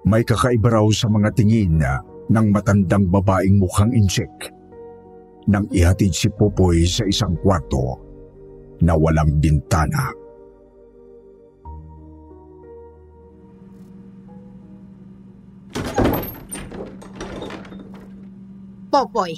May 0.07 0.25
kakaiba 0.25 0.81
raw 0.81 0.87
sa 0.89 1.05
mga 1.11 1.29
tingin 1.37 1.83
ng 2.27 2.47
matandang 2.49 3.05
babaeng 3.11 3.61
mukhang 3.61 3.93
insek 3.93 4.31
nang 5.47 5.67
ihatid 5.71 6.11
si 6.11 6.27
Popoy 6.27 6.83
sa 6.83 7.07
isang 7.07 7.39
kwarto 7.39 8.01
na 8.83 8.93
walang 8.99 9.39
bintana. 9.39 10.26
Popoy, 18.97 19.37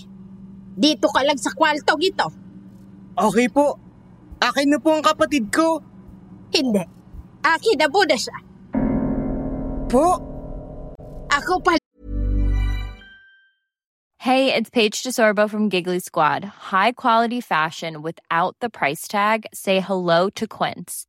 dito 0.80 1.12
ka 1.12 1.20
lang 1.28 1.36
sa 1.36 1.52
kwaltong 1.52 2.00
ito. 2.00 2.32
Okay 3.20 3.52
po. 3.52 3.76
Akin 4.40 4.72
na 4.72 4.80
po 4.80 4.96
ang 4.96 5.04
kapatid 5.04 5.52
ko. 5.52 5.84
Hindi. 6.56 6.80
Akin 7.44 7.76
na 7.76 7.92
muna 7.92 8.16
siya. 8.16 8.40
Po? 9.92 10.16
Ako 11.28 11.60
pa 11.60 11.76
Hey, 14.20 14.52
it's 14.56 14.72
Paige 14.72 15.04
DeSorbo 15.04 15.50
from 15.50 15.68
Giggly 15.68 16.00
Squad. 16.00 16.72
High 16.72 16.92
quality 16.92 17.40
fashion 17.40 18.04
without 18.04 18.56
the 18.60 18.70
price 18.70 19.08
tag. 19.08 19.48
Say 19.56 19.80
hello 19.80 20.30
to 20.36 20.48
Quince. 20.48 21.09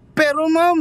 Pero 0.15 0.47
ma'am, 0.51 0.77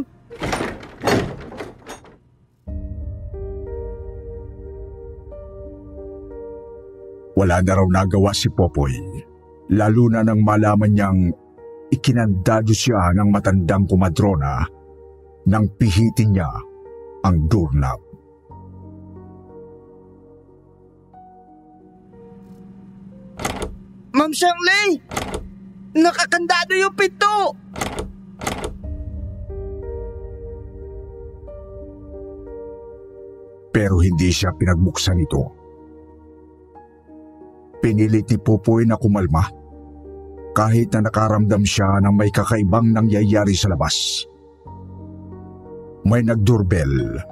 Wala 7.40 7.64
na 7.64 7.72
raw 7.72 7.88
nagawa 7.88 8.36
si 8.36 8.52
Popoy, 8.52 8.92
lalo 9.72 10.12
na 10.12 10.20
nang 10.20 10.44
malaman 10.44 10.92
niyang 10.92 11.20
ikinandado 11.88 12.68
siya 12.68 13.16
ng 13.16 13.32
matandang 13.32 13.88
kumadrona 13.88 14.60
nang 15.48 15.64
pihitin 15.80 16.36
niya 16.36 16.50
ang 17.24 17.48
doorknob. 17.48 18.00
Ma'am 24.12 24.32
Shangley! 24.36 25.00
Nakakandado 25.96 26.76
yung 26.76 26.92
pinto! 26.92 27.56
Pero 33.70 34.02
hindi 34.02 34.34
siya 34.34 34.50
pinagbuksan 34.54 35.18
ito. 35.22 35.42
Pinilit 37.80 38.28
ni 38.28 38.38
Popoy 38.38 38.84
na 38.84 38.98
kumalma 39.00 39.60
kahit 40.50 40.90
na 40.92 41.06
nakaramdam 41.06 41.62
siya 41.62 42.02
ng 42.02 42.14
may 42.14 42.28
kakaibang 42.34 42.90
nangyayari 42.90 43.54
sa 43.54 43.70
labas. 43.70 44.26
May 46.02 46.26
nagdoorbell 46.26 47.22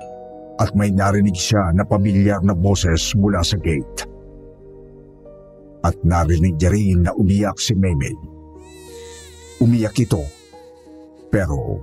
at 0.58 0.70
may 0.74 0.90
narinig 0.94 1.34
siya 1.34 1.74
na 1.74 1.82
pamilyar 1.86 2.42
na 2.46 2.54
boses 2.54 3.14
mula 3.18 3.42
sa 3.42 3.58
gate. 3.58 4.06
At 5.82 5.98
narinig 6.02 6.58
niya 6.58 6.70
rin 6.70 6.98
na 7.06 7.12
umiyak 7.14 7.58
si 7.58 7.74
Maymay. 7.74 8.14
Umiyak 9.62 9.98
ito, 9.98 10.22
pero 11.30 11.82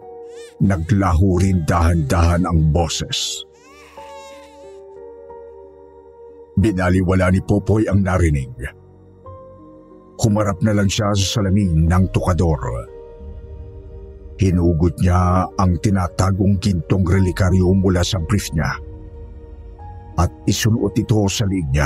naglaho 0.64 1.40
rin 1.40 1.64
dahan-dahan 1.68 2.48
ang 2.48 2.72
boses. 2.72 3.44
Binaliwala 6.66 7.30
ni 7.30 7.46
Popoy 7.46 7.86
ang 7.86 8.02
narinig. 8.02 8.50
Humarap 10.18 10.66
na 10.66 10.74
lang 10.74 10.90
siya 10.90 11.14
sa 11.14 11.38
salamin 11.38 11.86
ng 11.86 12.10
tukador. 12.10 12.58
Hinugot 14.42 14.98
niya 14.98 15.46
ang 15.46 15.78
tinatagong 15.78 16.58
gintong 16.58 17.06
relikaryo 17.06 17.70
mula 17.78 18.02
sa 18.02 18.18
brief 18.18 18.50
niya 18.58 18.82
at 20.18 20.34
isunuot 20.50 20.98
ito 20.98 21.22
sa 21.30 21.46
liig 21.46 21.70
niya. 21.70 21.86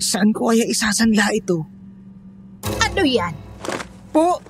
Saan 0.00 0.32
ko 0.32 0.48
kaya 0.48 0.64
isasanla 0.64 1.28
ito? 1.36 1.60
Ano 2.80 3.04
yan? 3.04 3.36
Po? 4.16 4.40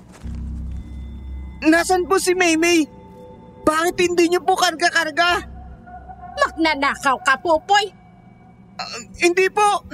Nasaan 1.68 2.09
po 2.09 2.16
si 2.16 2.33
Maymay? 2.33 2.88
Bakit 3.68 3.96
hindi 4.00 4.33
niyo 4.33 4.40
po 4.40 4.57
karga-karga? 4.57 5.44
Magnanakaw 6.40 7.20
ka, 7.20 7.37
Popoy. 7.44 7.92
Ah, 8.81 9.00
hindi 9.20 9.52
po. 9.52 9.85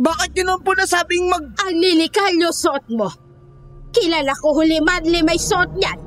Bakit 0.00 0.30
yun 0.34 0.50
naman 0.50 0.64
po 0.66 0.72
nasabing 0.74 1.30
mag... 1.30 1.44
Ang 1.62 1.76
lilikalyo 1.78 2.50
suot 2.50 2.90
mo. 2.90 3.06
Kilala 3.94 4.32
ko 4.40 4.56
huli 4.56 4.80
madli 4.80 5.20
may 5.22 5.38
suot 5.38 5.76
niyan. 5.76 6.00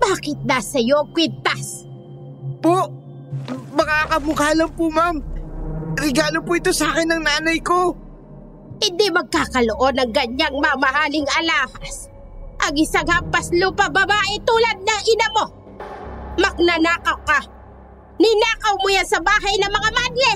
Bakit 0.00 0.46
nasa 0.46 0.78
iyo 0.80 1.02
ang 1.02 1.10
kwintas? 1.10 1.84
Po? 2.62 2.86
Makakamukha 3.74 4.54
lang 4.54 4.72
po, 4.72 4.88
ma'am. 4.88 5.18
Regalo 5.98 6.40
po 6.46 6.54
ito 6.54 6.70
sa 6.70 6.94
akin 6.94 7.10
ng 7.10 7.22
nanay 7.26 7.58
ko. 7.60 7.92
Hindi 8.78 9.08
magkakaloon 9.10 9.96
ng 9.96 10.10
ganyang 10.14 10.56
mamahaling 10.56 11.26
alahas. 11.42 12.15
Ang 12.66 12.74
isang 12.82 13.06
hampas 13.06 13.54
lupa 13.54 13.86
babae 13.86 14.42
tulad 14.42 14.82
ng 14.82 15.02
ina 15.06 15.28
mo. 15.38 15.44
Magnanakaw 16.34 17.18
ka. 17.22 17.38
Ninakaw 18.18 18.74
mo 18.82 18.88
yan 18.90 19.06
sa 19.06 19.22
bahay 19.22 19.54
ng 19.54 19.70
mga 19.70 19.90
madle. 19.94 20.34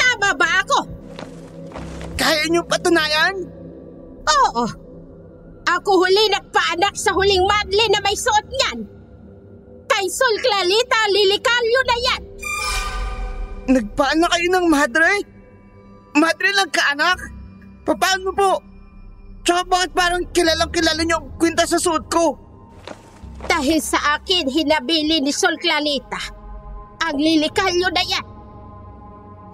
Tama 0.00 0.28
ba 0.40 0.48
ako? 0.64 0.78
Kaya 2.16 2.48
niyo 2.48 2.64
patunayan? 2.64 3.44
Oo. 4.24 4.64
Ako 5.68 5.90
huli 6.00 6.32
nagpaanak 6.32 6.96
sa 6.96 7.12
huling 7.12 7.44
madli 7.44 7.84
na 7.92 8.00
may 8.00 8.16
suot 8.16 8.46
niyan. 8.48 8.78
Kay 9.84 10.08
Sol 10.08 10.36
Clalita, 10.40 11.00
lilikalyo 11.12 11.80
na 11.84 11.96
yan. 12.08 12.22
Nagpaanak 13.76 14.32
kayo 14.32 14.48
ng 14.48 14.66
madre? 14.72 15.12
Madre 16.16 16.48
lang 16.56 16.72
kaanak? 16.72 17.20
Paano 17.84 18.32
po? 18.32 18.64
Tsaka 19.42 19.62
bakit 19.64 19.90
parang 19.96 20.22
kilalang 20.30 20.70
kilala 20.72 21.02
niyo 21.02 21.18
ang 21.20 21.28
kwinta 21.40 21.64
sa 21.64 21.80
suot 21.80 22.04
ko? 22.10 22.36
Dahil 23.48 23.78
sa 23.78 24.18
akin, 24.18 24.50
hinabili 24.50 25.22
ni 25.22 25.30
Sol 25.30 25.54
Clalita. 25.56 26.18
Ang 27.06 27.16
lilikalyo 27.16 27.88
na 27.94 28.04
yan. 28.04 28.26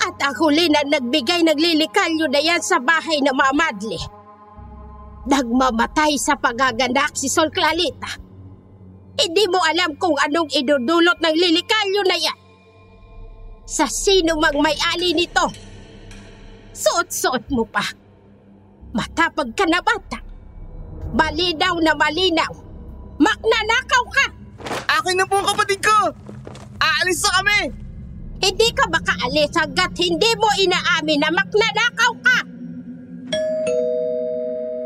At 0.05 0.17
ang 0.21 0.37
huli 0.41 0.69
na 0.73 0.85
nagbigay 0.85 1.45
ng 1.45 1.59
lilikalyo 1.61 2.27
na 2.29 2.41
yan 2.41 2.61
sa 2.65 2.81
bahay 2.81 3.21
na 3.21 3.33
mamadli. 3.37 4.01
Nagmamatay 5.25 6.21
sa 6.21 6.37
pagaganak 6.37 7.17
si 7.17 7.29
Sol 7.29 7.49
Clalita. 7.49 8.21
Hindi 9.15 9.45
mo 9.47 9.63
alam 9.63 9.95
kung 9.97 10.19
anong 10.19 10.51
idudulot 10.53 11.23
ng 11.23 11.37
lilikalyo 11.39 12.03
na 12.05 12.19
yan. 12.19 12.39
Sa 13.65 13.89
sino 13.89 14.37
mang 14.37 14.61
may-ali 14.61 15.17
nito. 15.17 15.49
Suot-suot 16.75 17.49
mo 17.55 17.65
pa. 17.65 18.04
Matapag 18.95 19.51
ka 19.59 19.67
na 19.67 19.83
bata. 19.83 20.23
Malinaw 21.19 21.83
na 21.83 21.99
malinaw. 21.99 22.53
Maknanakaw 23.19 24.05
ka! 24.07 24.27
Akin 24.87 25.19
na 25.19 25.27
po 25.27 25.43
ang 25.43 25.51
kapatid 25.51 25.83
ko! 25.83 26.15
Aalis 26.79 27.23
na 27.27 27.31
kami! 27.43 27.61
Hindi 28.39 28.69
ka 28.71 28.87
makaalis 28.87 29.55
hanggat 29.59 29.99
hindi 29.99 30.31
mo 30.39 30.47
inaamin 30.63 31.19
na 31.23 31.31
maknanakaw 31.35 32.13
ka! 32.23 32.39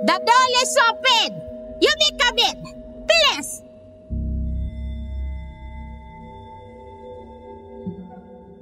The 0.09 0.17
door 0.25 0.49
is 0.65 0.75
open! 0.89 1.31
You 1.85 1.93
may 2.01 2.13
come 2.17 2.41
in! 2.41 2.59
Please! 3.05 3.53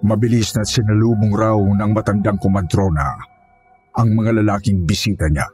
Mabilis 0.02 0.54
na 0.54 0.62
sinalubong 0.62 1.34
raw 1.34 1.58
ng 1.58 1.90
matandang 1.90 2.38
kumadrona 2.38 3.35
ang 3.96 4.12
mga 4.12 4.44
lalaking 4.44 4.84
bisita 4.84 5.24
niya. 5.32 5.48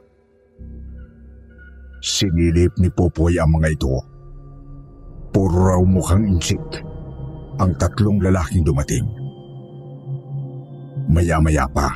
Sinilip 2.03 2.75
ni 2.75 2.91
Popoy 2.91 3.39
ang 3.39 3.55
mga 3.55 3.67
ito. 3.71 3.95
Puro 5.31 5.71
raw 5.71 5.81
mukhang 5.81 6.27
insik 6.27 6.59
ang 7.57 7.71
tatlong 7.79 8.19
lalaking 8.19 8.67
dumating. 8.67 9.07
Maya-maya 11.07 11.63
pa, 11.71 11.95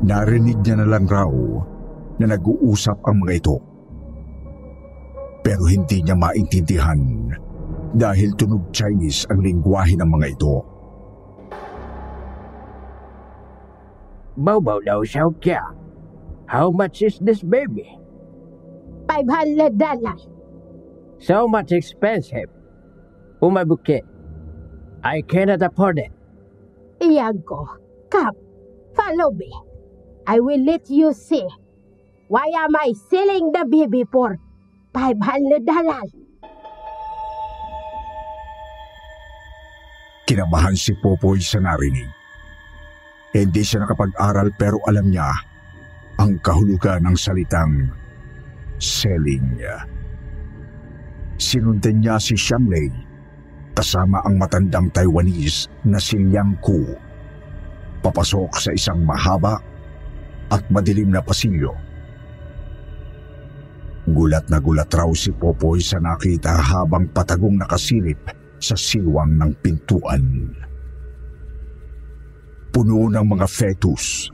narinig 0.00 0.56
niya 0.64 0.80
na 0.80 0.88
lang 0.88 1.04
raw 1.04 1.28
na 2.16 2.26
nag-uusap 2.32 3.04
ang 3.04 3.20
mga 3.20 3.32
ito. 3.36 3.56
Pero 5.44 5.68
hindi 5.68 6.00
niya 6.00 6.16
maintindihan 6.16 6.98
dahil 7.92 8.32
tunog 8.34 8.72
Chinese 8.72 9.28
ang 9.28 9.44
lingwahe 9.44 9.94
ng 10.00 10.08
mga 10.08 10.26
ito. 10.32 10.75
Bobo 14.36 14.84
daw 14.84 15.00
siya 15.00 15.32
kya. 15.40 15.64
How 16.46 16.70
much 16.70 17.02
is 17.02 17.18
this 17.24 17.42
baby? 17.42 17.88
500 19.08 19.80
dollars. 19.80 20.28
So 21.18 21.48
much 21.48 21.72
expensive. 21.72 22.52
Umabuke. 23.40 24.04
I 25.02 25.22
cannot 25.24 25.62
afford 25.64 25.98
it. 25.98 26.12
Iago, 27.00 27.80
come, 28.10 28.36
follow 28.96 29.30
me. 29.32 29.48
I 30.26 30.40
will 30.40 30.60
let 30.64 30.90
you 30.90 31.12
see. 31.12 31.46
Why 32.28 32.50
am 32.58 32.74
I 32.74 32.92
selling 33.08 33.52
the 33.52 33.64
baby 33.64 34.04
for 34.10 34.36
500 34.92 35.64
dollars? 35.64 36.10
Kinabahan 40.26 40.74
si 40.74 40.90
Popoy 40.98 41.38
sa 41.38 41.62
narinig. 41.62 42.15
Hindi 43.36 43.60
siya 43.60 43.84
nakapag-aral 43.84 44.48
pero 44.56 44.80
alam 44.88 45.12
niya 45.12 45.28
ang 46.16 46.40
kahulugan 46.40 47.04
ng 47.04 47.16
salitang 47.20 47.92
selling. 48.80 49.60
Sinundan 51.36 52.00
niya 52.00 52.16
si 52.16 52.32
Shanglei 52.32 52.88
kasama 53.76 54.24
ang 54.24 54.40
matandang 54.40 54.88
Taiwanese 54.88 55.68
na 55.84 56.00
si 56.00 56.16
Liang 56.16 56.56
Ku. 56.64 56.80
Papasok 58.00 58.56
sa 58.56 58.72
isang 58.72 59.04
mahaba 59.04 59.60
at 60.48 60.64
madilim 60.72 61.12
na 61.12 61.20
pasilyo. 61.20 61.76
Gulat 64.16 64.48
na 64.48 64.64
gulat 64.64 64.88
raw 64.88 65.12
si 65.12 65.28
Popoy 65.36 65.84
sa 65.84 66.00
nakita 66.00 66.56
habang 66.56 67.12
patagong 67.12 67.60
nakasilip 67.60 68.32
sa 68.56 68.72
silwang 68.72 69.36
ng 69.36 69.52
pintuan 69.60 70.56
puno 72.76 73.08
ng 73.08 73.24
mga 73.24 73.48
fetus 73.48 74.28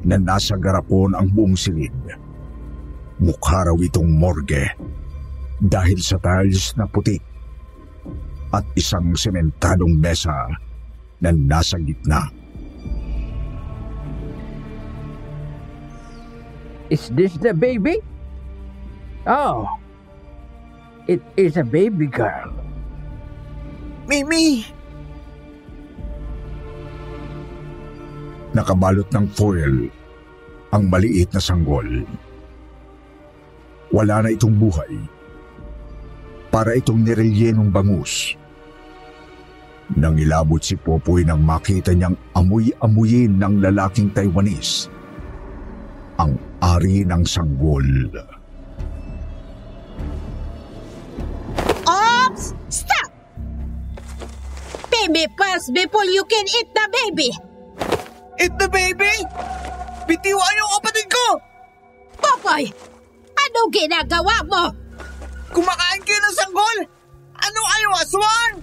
na 0.00 0.16
nasa 0.16 0.56
garapon 0.56 1.12
ang 1.12 1.28
buong 1.28 1.52
silid. 1.52 1.92
Mukha 3.20 3.68
raw 3.68 3.76
itong 3.76 4.08
morgue 4.16 4.64
dahil 5.60 6.00
sa 6.00 6.16
tiles 6.16 6.72
na 6.80 6.88
puti 6.88 7.20
at 8.48 8.64
isang 8.80 9.12
sementadong 9.12 9.92
mesa 9.92 10.32
na 11.20 11.36
nasa 11.36 11.76
gitna. 11.84 12.32
Is 16.88 17.12
this 17.12 17.36
the 17.44 17.52
baby? 17.52 18.00
Oh, 19.28 19.68
it 21.12 21.20
is 21.36 21.60
a 21.60 21.64
baby 21.64 22.08
girl. 22.08 22.56
Mimi! 24.08 24.64
Nakabalot 28.52 29.08
ng 29.08 29.26
foil 29.32 29.88
ang 30.72 30.88
maliit 30.88 31.28
na 31.32 31.40
sanggol. 31.40 31.84
Wala 33.92 34.24
na 34.24 34.28
itong 34.32 34.56
buhay. 34.56 34.92
Para 36.48 36.76
itong 36.76 37.04
nirelyenong 37.04 37.72
bangus. 37.72 38.36
Nang 39.92 40.16
ilabot 40.16 40.60
si 40.60 40.76
Popoy 40.76 41.24
nang 41.24 41.44
makita 41.44 41.92
niyang 41.92 42.16
amoy-amuyin 42.32 43.36
ng 43.36 43.60
lalaking 43.60 44.08
Taiwanese 44.12 44.88
ang 46.16 46.36
ari 46.60 47.04
ng 47.04 47.24
sanggol. 47.24 47.84
Oops! 51.84 52.44
Stop! 52.68 53.10
Me 55.12 55.26
first 55.36 55.74
before 55.76 56.08
you 56.08 56.24
can 56.24 56.46
eat 56.46 56.68
the 56.72 56.86
baby! 56.88 57.51
Eat 58.42 58.58
the 58.58 58.66
baby! 58.66 59.22
Bitiwan 60.10 60.58
yung 60.58 60.70
kapatid 60.82 61.06
ko! 61.06 61.26
Popoy! 62.18 62.66
Anong 63.38 63.70
ginagawa 63.70 64.34
mo? 64.50 64.64
Kumakain 65.54 66.02
kayo 66.02 66.18
ng 66.18 66.34
sanggol! 66.34 66.78
Ano 67.38 67.60
kayo, 67.70 67.88
aswang? 68.02 68.54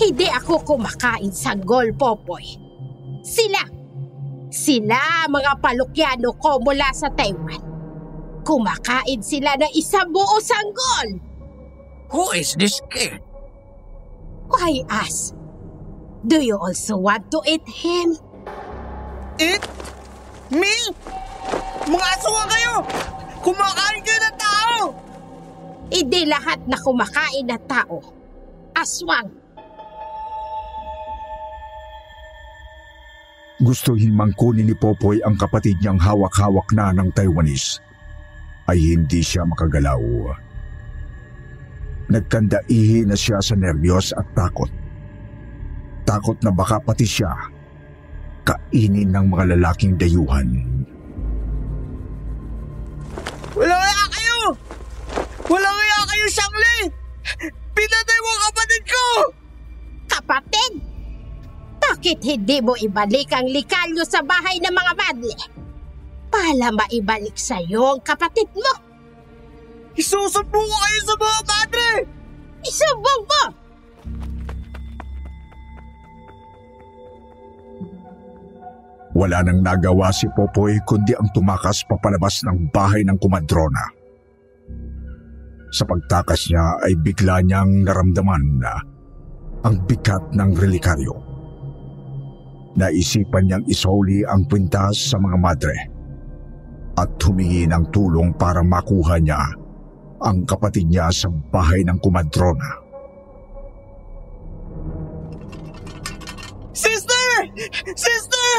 Hindi 0.00 0.24
ako 0.32 0.64
kumakain 0.64 1.28
sanggol, 1.28 1.92
Popoy. 2.00 2.56
Sila! 3.20 3.60
Sila, 4.48 5.28
mga 5.28 5.60
palukyano 5.60 6.32
ko 6.40 6.56
mula 6.64 6.88
sa 6.96 7.12
Taiwan. 7.12 7.60
Kumakain 8.40 9.20
sila 9.20 9.52
ng 9.60 9.72
isang 9.76 10.08
buo 10.08 10.40
sanggol! 10.40 11.20
Who 12.08 12.32
is 12.32 12.56
this 12.56 12.80
kid? 12.88 13.20
Why 14.48 14.80
us? 14.88 15.36
Do 16.24 16.40
you 16.40 16.56
also 16.56 16.96
want 16.96 17.28
to 17.36 17.44
eat 17.44 17.68
him? 17.68 18.16
Eat? 19.38 19.62
Me? 20.50 20.74
Mga 21.86 22.06
aswang 22.18 22.50
kayo! 22.50 22.74
Kumakain 23.38 24.02
kayo 24.02 24.18
ng 24.18 24.36
tao! 24.36 24.76
Hindi 25.94 26.26
lahat 26.26 26.58
na 26.66 26.74
kumakain 26.74 27.46
na 27.46 27.58
tao. 27.70 28.02
Aswang. 28.74 29.30
Gustuhin 33.62 34.14
mang 34.14 34.34
kunin 34.34 34.66
ni 34.66 34.74
Popoy 34.74 35.22
ang 35.22 35.38
kapatid 35.38 35.78
niyang 35.82 35.98
hawak-hawak 35.98 36.66
na 36.74 36.94
ng 36.94 37.10
Taiwanese 37.14 37.78
ay 38.66 38.78
hindi 38.78 39.22
siya 39.22 39.46
makagalaw. 39.46 40.02
Nagkandaihi 42.10 43.06
na 43.06 43.14
siya 43.14 43.38
sa 43.38 43.54
nerbiyos 43.54 44.14
at 44.14 44.26
takot. 44.34 44.70
Takot 46.06 46.38
na 46.42 46.50
baka 46.54 46.78
pati 46.82 47.06
siya 47.06 47.57
kainin 48.48 49.12
ng 49.12 49.26
mga 49.28 49.44
lalaking 49.56 50.00
dayuhan. 50.00 50.48
Wala 53.52 53.76
kaya 53.76 54.04
kayo! 54.08 54.38
Wala 55.52 55.68
kaya 55.68 55.98
kayo, 56.08 56.26
Shangli! 56.32 56.78
Pinatay 57.76 58.18
mo 58.24 58.30
kapatid 58.48 58.82
ko! 58.88 59.04
Kapatid! 60.08 60.72
Bakit 61.78 62.18
hindi 62.24 62.56
mo 62.64 62.72
ibalik 62.78 63.28
ang 63.36 63.48
likalyo 63.48 64.04
sa 64.08 64.24
bahay 64.24 64.56
ng 64.60 64.72
mga 64.72 64.92
madle? 64.96 65.36
Para 66.28 66.68
maibalik 66.72 67.36
sa'yo 67.36 67.96
ang 67.96 68.00
kapatid 68.04 68.48
mo. 68.52 68.72
Isusumbong 69.98 70.68
ko 70.68 70.76
kayo 70.78 71.00
sa 71.04 71.14
mga 71.18 71.40
madre! 71.44 71.88
Isumbong 72.64 73.22
mo! 73.28 73.67
Wala 79.18 79.42
nang 79.42 79.66
nagawa 79.66 80.14
si 80.14 80.30
Popoy 80.30 80.78
kundi 80.86 81.10
ang 81.18 81.26
tumakas 81.34 81.82
papalabas 81.90 82.46
ng 82.46 82.70
bahay 82.70 83.02
ng 83.02 83.18
kumadrona. 83.18 83.82
Sa 85.74 85.82
pagtakas 85.82 86.46
niya 86.46 86.78
ay 86.86 86.94
bigla 87.02 87.42
niyang 87.42 87.82
naramdaman 87.82 88.62
na 88.62 88.78
ang 89.66 89.82
bigat 89.90 90.22
ng 90.38 90.54
relikaryo. 90.54 91.18
Naisipan 92.78 93.50
niyang 93.50 93.66
isoli 93.66 94.22
ang 94.22 94.46
kwintas 94.46 95.10
sa 95.10 95.18
mga 95.18 95.36
madre 95.42 95.76
at 96.94 97.10
humingi 97.18 97.66
ng 97.66 97.90
tulong 97.90 98.30
para 98.38 98.62
makuha 98.62 99.18
niya 99.18 99.42
ang 100.22 100.46
kapatid 100.46 100.86
niya 100.86 101.10
sa 101.10 101.26
bahay 101.26 101.82
ng 101.82 101.98
kumadrona. 101.98 102.87
Sister! 107.98 108.50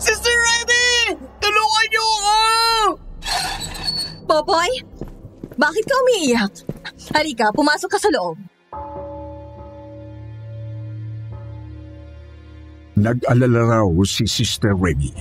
Sister! 0.00 0.32
Remy! 0.32 1.20
Tulungan 1.36 1.86
niyo 1.92 2.04
ako! 2.04 2.38
Popoy, 4.24 4.72
bakit 5.60 5.84
ka 5.84 5.94
umiiyak? 6.04 6.52
Halika, 7.12 7.52
pumasok 7.52 7.88
ka 7.92 7.98
sa 8.00 8.08
loob. 8.08 8.40
Nag-alala 12.96 13.84
raw 13.84 13.88
si 14.08 14.24
Sister 14.24 14.72
Remy. 14.72 15.12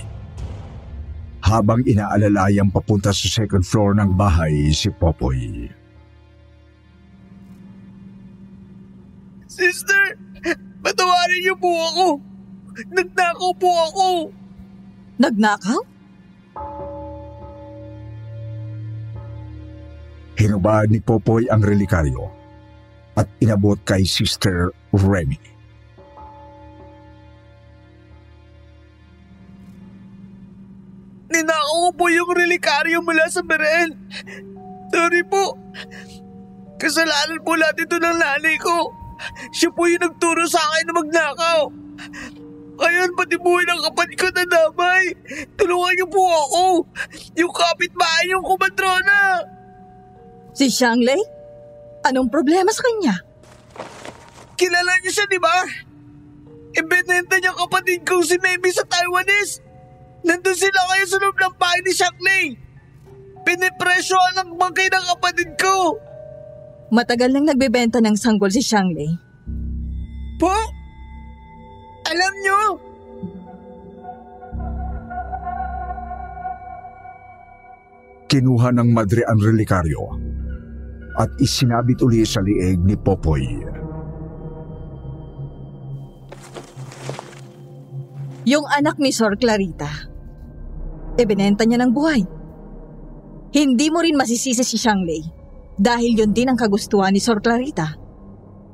Habang 1.44 1.84
inaalalay 1.84 2.60
papunta 2.72 3.12
sa 3.12 3.28
second 3.28 3.63
floor 3.63 3.96
ng 3.96 4.16
bahay 4.16 4.72
si 4.72 4.88
Popoy. 4.92 5.68
Sister! 9.52 10.16
Patawarin 10.80 11.40
niyo 11.44 11.56
po 11.60 11.72
ako! 11.92 12.37
Nagnakaw 12.86 13.52
po 13.58 13.70
ako! 13.90 14.08
Nagnakaw? 15.18 15.82
Hinubad 20.38 20.94
ni 20.94 21.02
Popoy 21.02 21.50
ang 21.50 21.66
relikaryo 21.66 22.30
at 23.18 23.26
inabot 23.42 23.82
kay 23.82 24.06
Sister 24.06 24.70
Remy. 24.94 25.42
Ninakaw 31.34 31.78
ko 31.90 31.92
po 31.98 32.06
yung 32.13 32.30
relikaryo 32.30 33.02
mula 33.02 33.26
sa 33.34 33.42
beren. 33.42 33.98
Sorry 34.94 35.26
po. 35.26 35.58
Kasalanan 36.78 37.42
po 37.42 37.58
lahat 37.58 37.82
ito 37.82 37.98
ng 37.98 38.18
nanay 38.22 38.62
ko. 38.62 38.94
Siya 39.50 39.74
po 39.74 39.90
yung 39.90 40.06
nagturo 40.06 40.46
sa 40.46 40.62
akin 40.62 40.86
na 40.86 40.94
magnakaw. 40.94 41.60
Ngayon, 42.78 43.10
pati 43.18 43.36
buhay 43.42 43.66
ng 43.66 43.82
kapatid 43.90 44.18
ko 44.22 44.28
na 44.30 44.46
damay. 44.46 45.04
Tulungan 45.58 45.94
niyo 45.98 46.08
po 46.13 46.22
ako. 46.22 46.66
Yung 47.34 47.54
kapitbahay 47.54 48.26
yung 48.30 48.46
kumadrona. 48.46 49.42
Si 50.54 50.70
Shangley? 50.70 51.18
Anong 52.06 52.30
problema 52.30 52.70
sa 52.70 52.86
kanya? 52.86 53.16
Kilala 54.58 54.94
niyo 55.02 55.12
siya, 55.13 55.26
di 55.30 55.42
ba? 55.42 55.58
Ibinenta 56.78 57.42
niya 57.42 57.58
kapatid 57.58 58.06
kong 58.06 58.26
si 58.26 58.38
Maybe 58.38 58.70
sa 58.70 58.86
Taiwanese. 58.86 59.66
Nandun 60.26 60.58
sila 60.58 60.82
kayo 60.94 61.06
sa 61.10 61.18
loob 61.18 61.38
ng 61.38 61.56
bahay 61.58 61.80
ni 61.82 61.94
Shangley. 61.94 62.46
Pinipresyohan 63.42 64.38
ng 64.44 64.50
bangkay 64.60 64.90
ng 64.90 65.06
kapatid 65.18 65.50
ko. 65.58 65.98
Matagal 66.94 67.34
nang 67.34 67.50
nagbebenta 67.50 67.98
ng 68.04 68.13
sanggol 68.13 68.54
si 68.54 68.62
Shangley. 68.62 69.10
Po? 70.38 70.77
Alam 72.08 72.34
niyo? 72.39 72.60
Kinuha 78.28 78.70
ng 78.76 78.89
madre 78.91 79.24
ang 79.28 79.39
relikaryo 79.39 80.04
at 81.15 81.32
isinabit 81.39 82.00
uli 82.04 82.24
sa 82.24 82.43
lieg 82.43 82.80
ni 82.84 82.96
Popoy. 82.96 83.43
Yung 88.48 88.63
anak 88.72 88.96
ni 89.00 89.12
Sor 89.12 89.36
Clarita. 89.36 89.91
Ebinenta 91.20 91.67
niya 91.67 91.84
ng 91.84 91.91
buhay. 91.91 92.22
Hindi 93.52 93.88
mo 93.91 94.00
rin 94.00 94.15
masisisi 94.15 94.63
si 94.63 94.78
Shangley 94.80 95.24
dahil 95.76 96.15
yun 96.15 96.32
din 96.32 96.52
ang 96.52 96.60
kagustuhan 96.60 97.12
ni 97.12 97.20
Sor 97.20 97.43
Clarita 97.43 97.96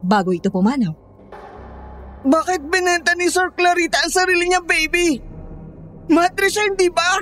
bago 0.05 0.29
ito 0.29 0.53
pumanaw. 0.53 1.02
Bakit 2.23 2.61
binenta 2.71 3.11
ni 3.19 3.27
Sir 3.27 3.51
Clarita 3.51 3.99
ang 3.99 4.11
sarili 4.11 4.47
niya, 4.47 4.63
baby? 4.63 5.19
Madre 6.07 6.47
siya, 6.47 6.71
hindi 6.71 6.87
ba? 6.87 7.19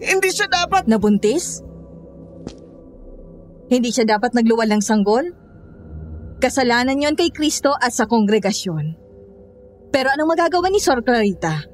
Hindi 0.00 0.30
siya 0.32 0.48
dapat... 0.48 0.88
Nabuntis? 0.88 1.60
Hindi 3.68 3.92
siya 3.92 4.08
dapat 4.08 4.32
nagluwal 4.32 4.68
ng 4.72 4.82
sanggol? 4.84 5.28
Kasalanan 6.40 7.04
yon 7.04 7.18
kay 7.20 7.28
Kristo 7.28 7.76
at 7.76 7.92
sa 7.92 8.08
kongregasyon. 8.08 8.96
Pero 9.92 10.08
anong 10.08 10.30
magagawa 10.32 10.72
ni 10.72 10.80
Sor 10.80 11.04
Clarita? 11.04 11.68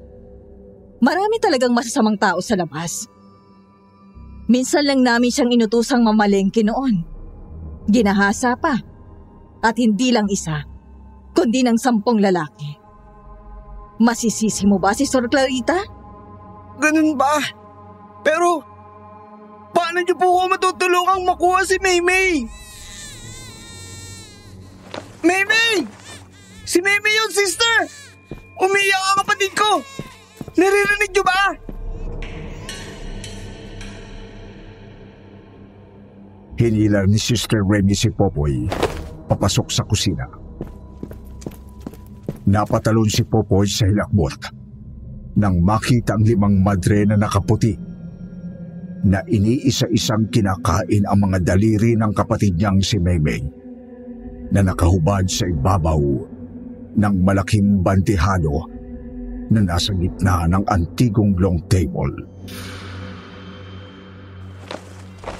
Marami 0.99 1.39
talagang 1.39 1.71
masasamang 1.71 2.19
tao 2.19 2.43
sa 2.43 2.59
labas. 2.59 3.07
Minsan 4.51 4.83
lang 4.83 5.01
namin 5.05 5.31
siyang 5.31 5.55
inutusang 5.55 6.03
mamalengke 6.03 6.67
noon. 6.67 7.05
Ginahasa 7.87 8.59
pa. 8.59 8.75
At 9.63 9.79
hindi 9.79 10.11
lang 10.11 10.27
isa, 10.27 10.74
kundi 11.35 11.61
ng 11.61 11.75
sampung 11.75 12.23
lalaki. 12.23 12.79
Masisisi 13.99 14.63
mo 14.63 14.79
ba 14.79 14.95
si 14.95 15.03
Sor 15.03 15.27
Clarita? 15.27 15.75
Ganun 16.79 17.19
ba? 17.19 17.39
Pero, 18.23 18.63
paano 19.75 19.99
niyo 19.99 20.15
po 20.15 20.27
ako 20.31 20.55
matutulungang 20.55 21.23
makuha 21.27 21.67
si 21.67 21.75
Maymay? 21.79 22.47
Maymay! 25.23 25.75
Si 26.63 26.79
Maymay 26.79 27.13
yun, 27.13 27.31
sister! 27.31 27.87
Umiyak 28.55 29.03
ang 29.11 29.17
kapatid 29.23 29.51
ko! 29.55 29.71
Naririnig 30.55 31.11
niyo 31.11 31.23
ba? 31.23 31.41
Hinila 36.55 37.03
ni 37.03 37.19
Sister 37.19 37.59
Remy 37.67 37.91
si 37.91 38.07
Popoy 38.15 38.71
papasok 39.27 39.67
sa 39.67 39.83
kusina. 39.83 40.44
Napatalon 42.45 43.09
si 43.09 43.25
Popoy 43.25 43.65
sa 43.65 43.89
hilakbot 43.89 44.37
nang 45.35 45.59
makita 45.59 46.15
ang 46.15 46.23
limang 46.23 46.61
madre 46.61 47.03
na 47.03 47.17
nakaputi 47.19 47.75
na 49.05 49.21
iniisa-isang 49.25 50.31
kinakain 50.31 51.05
ang 51.05 51.19
mga 51.25 51.41
daliri 51.41 51.93
ng 51.97 52.11
kapatid 52.15 52.57
niyang 52.57 52.79
si 52.81 52.97
Memeng 52.97 53.45
na 54.49 54.61
nakahubad 54.61 55.25
sa 55.29 55.45
ibabaw 55.45 56.01
ng 56.95 57.15
malaking 57.21 57.83
bantihado 57.83 58.65
na 59.51 59.61
nasa 59.61 59.93
gitna 59.93 60.49
ng 60.49 60.63
antigong 60.69 61.37
long 61.37 61.59
table. 61.69 62.13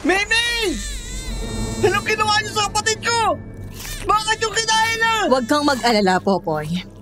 Memeng! 0.06 0.70
Anong 1.86 2.06
ginawa 2.06 2.34
niyo 2.42 2.52
sa 2.54 2.70
kapatid 2.70 3.00
ko? 3.02 3.20
Bakit 4.06 4.38
yung 4.46 4.54
kinain 4.54 4.98
na? 5.02 5.14
Huwag 5.32 5.46
kang 5.50 5.66
mag-alala, 5.66 6.22
Popoy. 6.22 6.95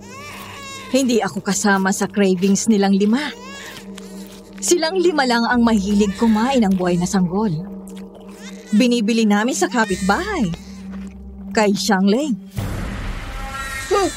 Hindi 0.93 1.25
ako 1.25 1.41
kasama 1.41 1.89
sa 1.89 2.06
cravings 2.06 2.69
nilang 2.69 2.93
lima. 2.93 3.34
Silang 4.62 5.01
lima 5.01 5.25
lang 5.25 5.41
ang 5.49 5.65
mahilig 5.65 6.13
kumain 6.21 6.62
ng 6.62 6.77
buhay 6.77 7.01
na 7.01 7.10
sanggol. 7.10 7.49
Binibili 8.77 9.25
namin 9.25 9.58
sa 9.58 9.65
kapitbahay. 9.65 10.53
Kay 11.49 11.73
Shangley. 11.73 12.29
Huh? 13.89 14.10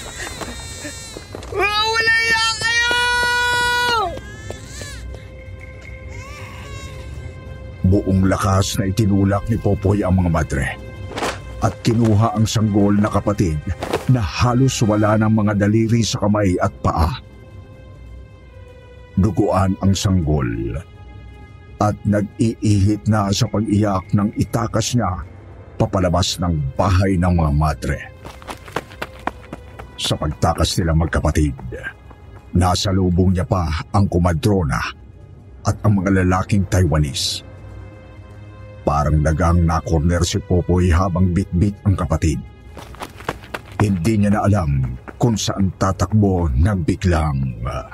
Wala 1.57 2.15
iya 2.29 2.45
kayo! 2.61 2.97
Buong 7.89 8.29
lakas 8.29 8.77
na 8.77 8.93
itinulak 8.93 9.49
ni 9.49 9.57
Popoy 9.57 10.05
ang 10.05 10.21
mga 10.21 10.29
madre 10.29 10.77
at 11.65 11.73
kinuha 11.81 12.37
ang 12.37 12.45
sanggol 12.45 12.93
na 13.01 13.09
kapatid 13.09 13.57
na 14.12 14.23
halos 14.23 14.81
wala 14.87 15.19
ng 15.19 15.33
mga 15.33 15.53
daliri 15.66 16.03
sa 16.03 16.23
kamay 16.23 16.55
at 16.62 16.73
paa. 16.83 17.19
Duguan 19.16 19.75
ang 19.81 19.97
sanggol 19.97 20.77
at 21.81 21.97
nag-iihit 22.05 23.09
na 23.09 23.33
sa 23.33 23.49
pag-iyak 23.49 24.12
ng 24.12 24.33
itakas 24.37 24.97
niya 24.97 25.25
papalabas 25.77 26.40
ng 26.40 26.77
bahay 26.77 27.21
ng 27.21 27.33
mga 27.33 27.53
madre. 27.53 28.01
Sa 29.97 30.16
pagtakas 30.16 30.77
nila 30.77 30.92
magkapatid, 30.92 31.57
Nasa 32.57 32.88
lubong 32.88 33.37
niya 33.37 33.45
pa 33.45 33.69
ang 33.92 34.09
kumadrona 34.09 34.81
at 35.61 35.77
ang 35.85 36.01
mga 36.01 36.25
lalaking 36.25 36.64
Taiwanese. 36.64 37.45
Parang 38.81 39.21
dagang 39.21 39.61
nakorner 39.61 40.25
si 40.25 40.40
Popoy 40.40 40.88
habang 40.88 41.37
bitbit 41.37 41.77
ang 41.85 41.92
kapatid. 41.92 42.40
Hindi 43.77 44.12
niya 44.17 44.33
na 44.33 44.41
alam 44.49 44.97
kung 45.21 45.37
saan 45.37 45.69
tatakbo 45.77 46.49
nang 46.57 46.81
biglang... 46.81 47.61
Uh, 47.61 47.93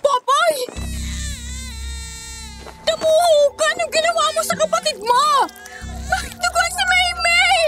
Popoy! 0.00 0.56
Damuhugan 2.88 3.76
ang 3.76 3.90
ginawa 3.92 4.24
mo 4.32 4.40
sa 4.40 4.56
kapatid 4.56 4.96
mo! 5.04 5.24
Bakit 6.08 6.32
duguan 6.32 6.70
si 6.72 6.82
Maymay? 6.88 7.60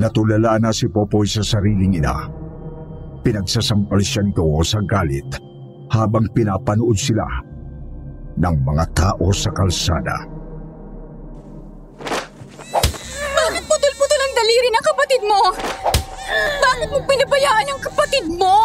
Natulala 0.00 0.56
na 0.56 0.72
si 0.72 0.88
Popoy 0.88 1.28
sa 1.28 1.44
sariling 1.44 2.00
ina. 2.00 2.16
Pinagsasampal 3.20 4.00
siya 4.00 4.24
nito 4.24 4.48
sa 4.64 4.80
galit 4.88 5.28
habang 5.92 6.24
pinapanood 6.32 6.96
sila 6.96 7.28
ng 8.40 8.56
mga 8.64 8.84
tao 8.96 9.28
sa 9.36 9.52
kalsada. 9.52 10.39
Kapatid 15.20 15.28
mo? 15.28 15.42
Bakit 16.64 16.88
mo 16.88 16.98
pinabayaan 17.04 17.66
ang 17.68 17.80
kapatid 17.84 18.26
mo? 18.32 18.56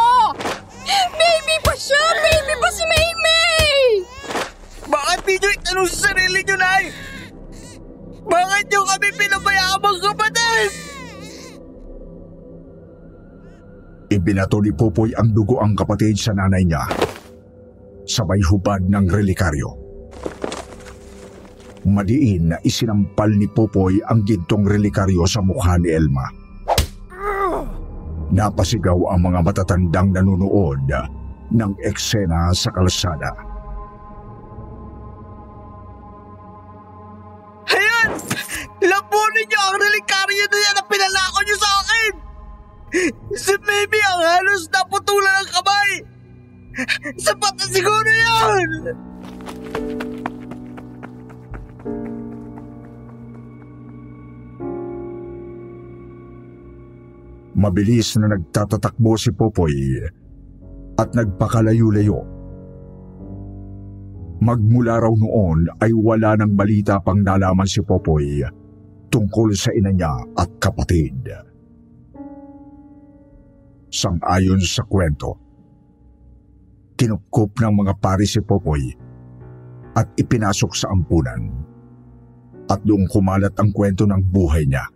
Baby 1.19 1.55
pa 1.65 1.73
siya! 1.75 2.03
Baby 2.23 2.53
pa 2.55 2.69
si 2.71 2.83
Maymay! 2.87 3.75
Bakit 4.87 5.19
di 5.25 5.35
nyo 5.35 5.49
itanong 5.51 5.89
sa 5.89 5.97
sarili 6.11 6.39
nyo, 6.45 6.55
Nay? 6.55 6.83
Bakit 8.25 8.65
nyo 8.71 8.81
kami 8.87 9.09
pinabayaan 9.19 9.79
mga 9.83 9.99
kapatid? 10.13 10.69
Ibinato 14.15 14.61
ni 14.61 14.71
Popoy 14.71 15.11
ang 15.17 15.33
dugo 15.33 15.59
ang 15.59 15.73
kapatid 15.75 16.15
sa 16.15 16.31
nanay 16.31 16.63
niya. 16.63 16.87
Sabay 18.05 18.39
hubad 18.47 18.85
ng 18.85 19.09
relikaryo. 19.09 19.69
Madiin 21.85 22.53
na 22.53 22.57
isinampal 22.61 23.33
ni 23.33 23.49
Popoy 23.49 23.97
ang 24.05 24.21
gintong 24.23 24.69
relikaryo 24.69 25.25
sa 25.25 25.41
mukha 25.41 25.81
ni 25.81 25.89
Elma. 25.89 26.44
Napasigaw 28.33 28.97
ang 29.13 29.21
mga 29.21 29.39
matatandang 29.45 30.09
nanunood 30.09 30.89
ng 31.53 31.71
eksena 31.85 32.49
sa 32.57 32.73
kalsada. 32.73 33.29
Ayan! 37.69 38.09
Lambunin 38.81 39.45
nyo 39.49 39.59
ang 39.61 39.77
relikaryo 39.77 40.45
na 40.49 40.57
yan 40.57 40.73
na 40.73 40.83
pinalako 40.89 41.39
nyo 41.45 41.55
sa 41.57 41.71
akin! 41.81 42.13
Si 43.35 43.53
Baby 43.61 43.99
ang 44.01 44.21
halos 44.23 44.65
naputulan 44.73 45.35
ng 45.45 45.49
kamay! 45.53 45.91
Sapat 47.21 47.53
na 47.61 47.65
siguro 47.69 48.09
yan! 48.09 48.69
Mabilis 57.55 58.19
na 58.19 58.35
nagtatatakbo 58.35 59.15
si 59.15 59.31
Popoy 59.31 60.03
at 60.99 61.09
nagpakalayo-layo. 61.15 62.19
Magmula 64.43 64.99
raw 64.99 65.13
noon 65.15 65.71
ay 65.79 65.95
wala 65.95 66.35
ng 66.35 66.51
balita 66.51 66.99
pang 66.99 67.23
nalaman 67.23 67.63
si 67.63 67.79
Popoy 67.79 68.43
tungkol 69.07 69.55
sa 69.55 69.71
ina 69.71 69.95
niya 69.95 70.11
at 70.35 70.51
kapatid. 70.59 71.31
Sang-ayon 73.87 74.59
sa 74.59 74.83
kwento, 74.83 75.39
kinupkup 76.99 77.55
ng 77.55 77.73
mga 77.79 77.93
pari 78.03 78.27
si 78.27 78.43
Popoy 78.43 78.83
at 79.95 80.11
ipinasok 80.19 80.71
sa 80.75 80.91
ampunan 80.91 81.39
at 82.67 82.83
doon 82.83 83.07
kumalat 83.07 83.55
ang 83.55 83.71
kwento 83.71 84.03
ng 84.03 84.19
buhay 84.19 84.67
niya. 84.67 84.94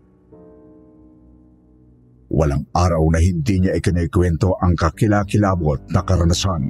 Walang 2.30 2.70
araw 2.78 3.10
na 3.10 3.18
hindi 3.18 3.58
niya 3.58 3.74
ikinikwento 3.74 4.54
ang 4.62 4.78
kakilakilabot 4.78 5.82
na 5.90 6.06
karanasan 6.06 6.70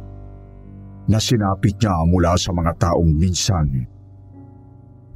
na 1.09 1.19
sinapit 1.19 1.75
niya 1.83 2.05
mula 2.07 2.39
sa 2.39 2.55
mga 2.55 2.71
taong 2.79 3.11
minsan 3.11 3.67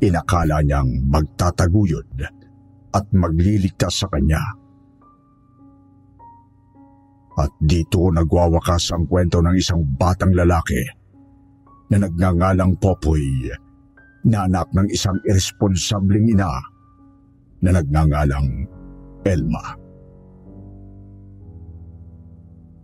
inakala 0.03 0.59
niyang 0.59 0.89
magtataguyod 1.07 2.27
at 2.91 3.05
magliligtas 3.15 4.03
sa 4.03 4.07
kanya. 4.11 4.43
At 7.39 7.49
dito 7.63 8.11
nagwawakas 8.11 8.93
ang 8.93 9.07
kwento 9.09 9.39
ng 9.41 9.55
isang 9.57 9.81
batang 9.95 10.35
lalaki 10.35 10.81
na 11.89 12.03
nagngangalang 12.03 12.77
Popoy 12.77 13.49
na 14.27 14.45
anak 14.45 14.69
ng 14.75 14.87
isang 14.91 15.17
irresponsabling 15.25 16.35
ina 16.35 16.51
na 17.63 17.69
nagngangalang 17.73 18.69
Elma. 19.23 19.82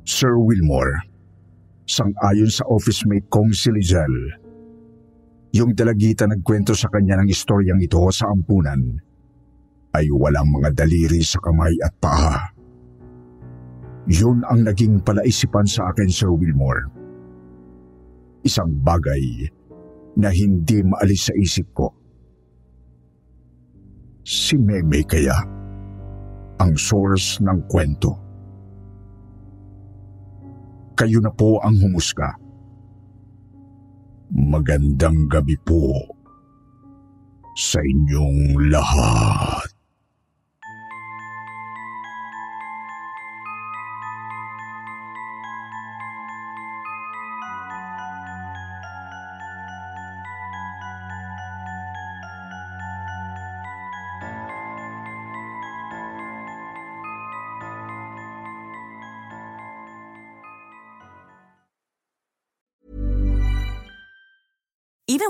Sir 0.10 0.42
Wilmore, 0.42 1.06
sang-ayon 1.86 2.50
sa 2.50 2.66
office 2.66 3.06
mate 3.06 3.30
kong 3.30 3.54
si 3.54 3.70
Lizelle, 3.70 4.42
yung 5.54 5.78
dalagita 5.78 6.26
nagkwento 6.26 6.74
sa 6.74 6.90
kanya 6.90 7.22
ng 7.22 7.30
istoryang 7.30 7.78
ito 7.78 8.02
sa 8.10 8.26
ampunan 8.34 8.98
ay 9.94 10.10
walang 10.10 10.50
mga 10.50 10.74
daliri 10.74 11.22
sa 11.22 11.38
kamay 11.46 11.78
at 11.86 11.94
paa. 12.02 12.42
Yun 14.10 14.42
ang 14.50 14.66
naging 14.66 14.98
palaisipan 15.06 15.70
sa 15.70 15.94
akin, 15.94 16.10
Sir 16.10 16.34
Wilmore. 16.34 16.90
Isang 18.42 18.82
bagay 18.82 19.46
na 20.18 20.34
hindi 20.34 20.82
maalis 20.90 21.30
sa 21.30 21.38
isip 21.38 21.70
ko. 21.78 21.94
Si 24.26 24.58
Meme 24.58 25.06
kaya 25.06 25.38
ang 26.58 26.74
source 26.74 27.38
ng 27.46 27.70
kwento. 27.70 28.29
Kayo 31.00 31.24
na 31.24 31.32
po 31.32 31.64
ang 31.64 31.80
humusga. 31.80 32.36
Magandang 34.36 35.32
gabi 35.32 35.56
po 35.64 35.96
sa 37.56 37.80
inyong 37.80 38.68
lahat. 38.68 39.79